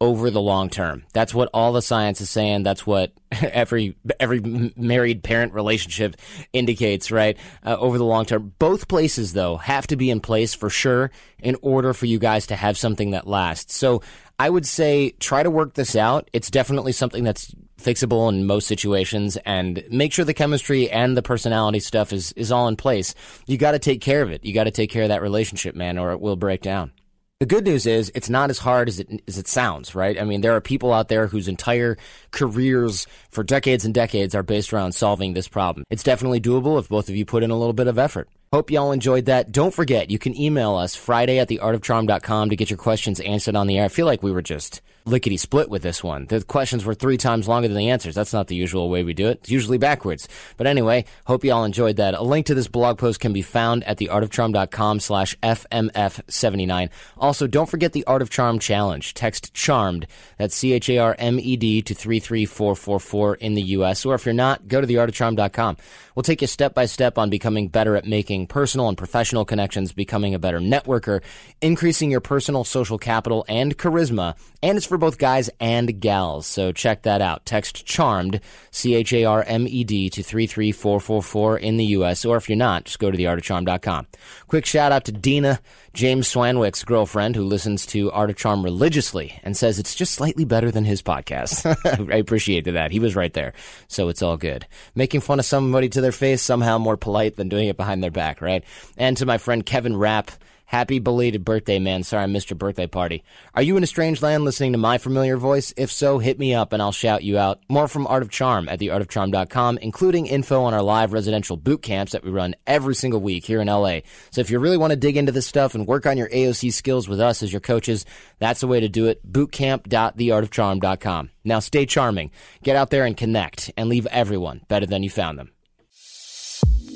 over 0.00 0.30
the 0.30 0.40
long 0.40 0.68
term. 0.68 1.04
That's 1.12 1.32
what 1.32 1.48
all 1.54 1.72
the 1.72 1.80
science 1.80 2.20
is 2.20 2.28
saying. 2.28 2.62
That's 2.62 2.86
what 2.86 3.12
every 3.30 3.96
every 4.20 4.72
married 4.76 5.22
parent 5.22 5.54
relationship 5.54 6.16
indicates, 6.52 7.10
right? 7.10 7.38
Uh, 7.64 7.76
over 7.78 7.96
the 7.96 8.04
long 8.04 8.26
term. 8.26 8.52
Both 8.58 8.88
places 8.88 9.32
though 9.32 9.56
have 9.56 9.86
to 9.88 9.96
be 9.96 10.10
in 10.10 10.20
place 10.20 10.54
for 10.54 10.68
sure 10.68 11.10
in 11.38 11.56
order 11.62 11.94
for 11.94 12.06
you 12.06 12.18
guys 12.18 12.46
to 12.48 12.56
have 12.56 12.76
something 12.76 13.12
that 13.12 13.26
lasts. 13.26 13.74
So 13.74 14.02
I 14.38 14.50
would 14.50 14.66
say 14.66 15.10
try 15.20 15.42
to 15.42 15.50
work 15.50 15.74
this 15.74 15.96
out. 15.96 16.28
It's 16.32 16.50
definitely 16.50 16.92
something 16.92 17.24
that's 17.24 17.54
fixable 17.80 18.28
in 18.28 18.46
most 18.46 18.66
situations 18.66 19.36
and 19.38 19.84
make 19.90 20.12
sure 20.12 20.24
the 20.24 20.34
chemistry 20.34 20.90
and 20.90 21.16
the 21.16 21.22
personality 21.22 21.80
stuff 21.80 22.12
is, 22.12 22.32
is 22.32 22.52
all 22.52 22.68
in 22.68 22.76
place. 22.76 23.14
You 23.46 23.56
got 23.56 23.72
to 23.72 23.78
take 23.78 24.00
care 24.00 24.22
of 24.22 24.30
it. 24.30 24.44
You 24.44 24.54
got 24.54 24.64
to 24.64 24.70
take 24.70 24.90
care 24.90 25.02
of 25.02 25.08
that 25.08 25.22
relationship, 25.22 25.74
man, 25.74 25.98
or 25.98 26.12
it 26.12 26.20
will 26.20 26.36
break 26.36 26.62
down. 26.62 26.92
The 27.40 27.46
good 27.46 27.64
news 27.64 27.84
is 27.84 28.12
it's 28.14 28.30
not 28.30 28.48
as 28.48 28.58
hard 28.58 28.88
as 28.88 29.00
it 29.00 29.22
as 29.26 29.38
it 29.38 29.48
sounds, 29.48 29.94
right? 29.94 30.18
I 30.18 30.24
mean, 30.24 30.40
there 30.40 30.54
are 30.54 30.60
people 30.60 30.92
out 30.92 31.08
there 31.08 31.26
whose 31.26 31.48
entire 31.48 31.98
careers 32.30 33.08
for 33.30 33.42
decades 33.42 33.84
and 33.84 33.92
decades 33.92 34.36
are 34.36 34.44
based 34.44 34.72
around 34.72 34.92
solving 34.92 35.34
this 35.34 35.48
problem. 35.48 35.84
It's 35.90 36.04
definitely 36.04 36.40
doable 36.40 36.78
if 36.78 36.88
both 36.88 37.08
of 37.08 37.16
you 37.16 37.26
put 37.26 37.42
in 37.42 37.50
a 37.50 37.58
little 37.58 37.72
bit 37.72 37.88
of 37.88 37.98
effort. 37.98 38.28
Hope 38.52 38.70
y'all 38.70 38.92
enjoyed 38.92 39.24
that. 39.24 39.50
Don't 39.50 39.74
forget, 39.74 40.12
you 40.12 40.18
can 40.18 40.34
email 40.40 40.76
us 40.76 40.94
Friday 40.94 41.40
at 41.40 41.48
theartofcharm.com 41.48 42.50
to 42.50 42.56
get 42.56 42.70
your 42.70 42.78
questions 42.78 43.18
answered 43.18 43.56
on 43.56 43.66
the 43.66 43.78
air. 43.78 43.84
I 43.86 43.88
feel 43.88 44.06
like 44.06 44.22
we 44.22 44.30
were 44.30 44.40
just 44.40 44.80
lickety 45.06 45.36
split 45.36 45.68
with 45.68 45.82
this 45.82 46.02
one. 46.02 46.26
The 46.26 46.42
questions 46.42 46.84
were 46.84 46.94
three 46.94 47.18
times 47.18 47.46
longer 47.46 47.68
than 47.68 47.76
the 47.76 47.90
answers. 47.90 48.14
That's 48.14 48.32
not 48.32 48.46
the 48.46 48.54
usual 48.54 48.88
way 48.88 49.04
we 49.04 49.12
do 49.12 49.28
it. 49.28 49.40
It's 49.42 49.50
usually 49.50 49.76
backwards. 49.76 50.28
But 50.56 50.66
anyway, 50.66 51.04
hope 51.26 51.44
you 51.44 51.52
all 51.52 51.64
enjoyed 51.64 51.96
that. 51.96 52.14
A 52.14 52.22
link 52.22 52.46
to 52.46 52.54
this 52.54 52.68
blog 52.68 52.96
post 52.96 53.20
can 53.20 53.34
be 53.34 53.42
found 53.42 53.84
at 53.84 53.98
theartofcharm.com 53.98 55.00
slash 55.00 55.36
FMF79. 55.42 56.88
Also, 57.18 57.46
don't 57.46 57.68
forget 57.68 57.92
the 57.92 58.04
Art 58.04 58.22
of 58.22 58.30
Charm 58.30 58.58
challenge. 58.58 59.12
Text 59.12 59.52
CHARMED, 59.52 60.06
that's 60.38 60.54
C-H-A-R-M-E-D 60.54 61.82
to 61.82 61.94
33444 61.94 63.34
in 63.34 63.54
the 63.54 63.62
U.S. 63.62 64.06
Or 64.06 64.14
if 64.14 64.24
you're 64.24 64.32
not, 64.32 64.68
go 64.68 64.80
to 64.80 64.86
theartofcharm.com. 64.86 65.76
We'll 66.14 66.22
take 66.22 66.40
you 66.40 66.46
step 66.46 66.74
by 66.74 66.86
step 66.86 67.18
on 67.18 67.28
becoming 67.28 67.68
better 67.68 67.96
at 67.96 68.06
making 68.06 68.46
personal 68.46 68.88
and 68.88 68.96
professional 68.96 69.44
connections, 69.44 69.92
becoming 69.92 70.34
a 70.34 70.38
better 70.38 70.60
networker, 70.60 71.22
increasing 71.60 72.10
your 72.10 72.20
personal 72.20 72.64
social 72.64 72.98
capital 72.98 73.44
and 73.48 73.76
charisma, 73.76 74.36
and 74.62 74.78
it's 74.78 74.90
for 74.94 74.98
both 74.98 75.18
guys 75.18 75.50
and 75.58 75.98
gals. 75.98 76.46
So 76.46 76.70
check 76.70 77.02
that 77.02 77.20
out. 77.20 77.44
Text 77.44 77.84
CHARMED, 77.84 78.40
C 78.70 78.94
H 78.94 79.12
A 79.12 79.24
R 79.24 79.42
M 79.44 79.66
E 79.66 79.82
D, 79.82 80.08
to 80.08 80.22
33444 80.22 81.58
in 81.58 81.78
the 81.78 81.84
U.S. 81.86 82.24
Or 82.24 82.36
if 82.36 82.48
you're 82.48 82.54
not, 82.54 82.84
just 82.84 83.00
go 83.00 83.10
to 83.10 83.18
theartofcharm.com. 83.18 84.06
Quick 84.46 84.64
shout 84.64 84.92
out 84.92 85.04
to 85.06 85.12
Dena, 85.12 85.58
James 85.94 86.32
Swanwick's 86.32 86.84
girlfriend, 86.84 87.34
who 87.34 87.42
listens 87.42 87.86
to 87.86 88.12
Art 88.12 88.30
of 88.30 88.36
Charm 88.36 88.62
religiously 88.62 89.40
and 89.42 89.56
says 89.56 89.80
it's 89.80 89.96
just 89.96 90.14
slightly 90.14 90.44
better 90.44 90.70
than 90.70 90.84
his 90.84 91.02
podcast. 91.02 91.66
I 92.12 92.16
appreciated 92.18 92.76
that. 92.76 92.92
He 92.92 93.00
was 93.00 93.16
right 93.16 93.32
there. 93.32 93.52
So 93.88 94.08
it's 94.10 94.22
all 94.22 94.36
good. 94.36 94.64
Making 94.94 95.22
fun 95.22 95.40
of 95.40 95.44
somebody 95.44 95.88
to 95.88 96.00
their 96.00 96.12
face 96.12 96.40
somehow 96.40 96.78
more 96.78 96.96
polite 96.96 97.34
than 97.34 97.48
doing 97.48 97.66
it 97.66 97.76
behind 97.76 98.00
their 98.00 98.12
back, 98.12 98.40
right? 98.40 98.62
And 98.96 99.16
to 99.16 99.26
my 99.26 99.38
friend 99.38 99.66
Kevin 99.66 99.96
Rapp, 99.96 100.30
Happy 100.74 100.98
belated 100.98 101.44
birthday, 101.44 101.78
man. 101.78 102.02
Sorry 102.02 102.24
I 102.24 102.26
missed 102.26 102.50
your 102.50 102.56
birthday 102.56 102.88
party. 102.88 103.22
Are 103.54 103.62
you 103.62 103.76
in 103.76 103.84
a 103.84 103.86
strange 103.86 104.20
land 104.22 104.42
listening 104.42 104.72
to 104.72 104.78
my 104.78 104.98
familiar 104.98 105.36
voice? 105.36 105.72
If 105.76 105.92
so, 105.92 106.18
hit 106.18 106.36
me 106.36 106.52
up 106.52 106.72
and 106.72 106.82
I'll 106.82 106.90
shout 106.90 107.22
you 107.22 107.38
out. 107.38 107.60
More 107.68 107.86
from 107.86 108.08
Art 108.08 108.24
of 108.24 108.30
Charm 108.30 108.68
at 108.68 108.80
theartofcharm.com, 108.80 109.78
including 109.78 110.26
info 110.26 110.64
on 110.64 110.74
our 110.74 110.82
live 110.82 111.12
residential 111.12 111.56
boot 111.56 111.82
camps 111.82 112.10
that 112.10 112.24
we 112.24 112.32
run 112.32 112.56
every 112.66 112.96
single 112.96 113.20
week 113.20 113.44
here 113.44 113.60
in 113.60 113.68
LA. 113.68 114.00
So 114.32 114.40
if 114.40 114.50
you 114.50 114.58
really 114.58 114.76
want 114.76 114.90
to 114.90 114.96
dig 114.96 115.16
into 115.16 115.30
this 115.30 115.46
stuff 115.46 115.76
and 115.76 115.86
work 115.86 116.06
on 116.06 116.18
your 116.18 116.28
AOC 116.30 116.72
skills 116.72 117.08
with 117.08 117.20
us 117.20 117.44
as 117.44 117.52
your 117.52 117.60
coaches, 117.60 118.04
that's 118.40 118.60
the 118.60 118.66
way 118.66 118.80
to 118.80 118.88
do 118.88 119.06
it. 119.06 119.24
Bootcamp.theartofcharm.com. 119.30 121.30
Now 121.44 121.60
stay 121.60 121.86
charming. 121.86 122.32
Get 122.64 122.74
out 122.74 122.90
there 122.90 123.04
and 123.04 123.16
connect 123.16 123.70
and 123.76 123.88
leave 123.88 124.06
everyone 124.06 124.62
better 124.66 124.86
than 124.86 125.04
you 125.04 125.10
found 125.10 125.38
them. 125.38 125.52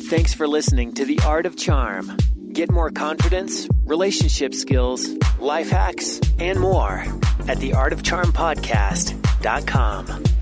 Thanks 0.09 0.35
for 0.35 0.49
listening 0.49 0.95
to 0.95 1.05
The 1.05 1.21
Art 1.25 1.47
of 1.47 1.57
Charm. 1.57 2.17
Get 2.59 2.73
more 2.73 2.91
confidence, 2.91 3.69
relationship 3.85 4.53
skills, 4.53 5.09
life 5.39 5.71
hacks, 5.71 6.19
and 6.41 6.59
more 6.59 7.05
at 7.47 7.59
theartofcharmpodcast.com. 7.59 10.38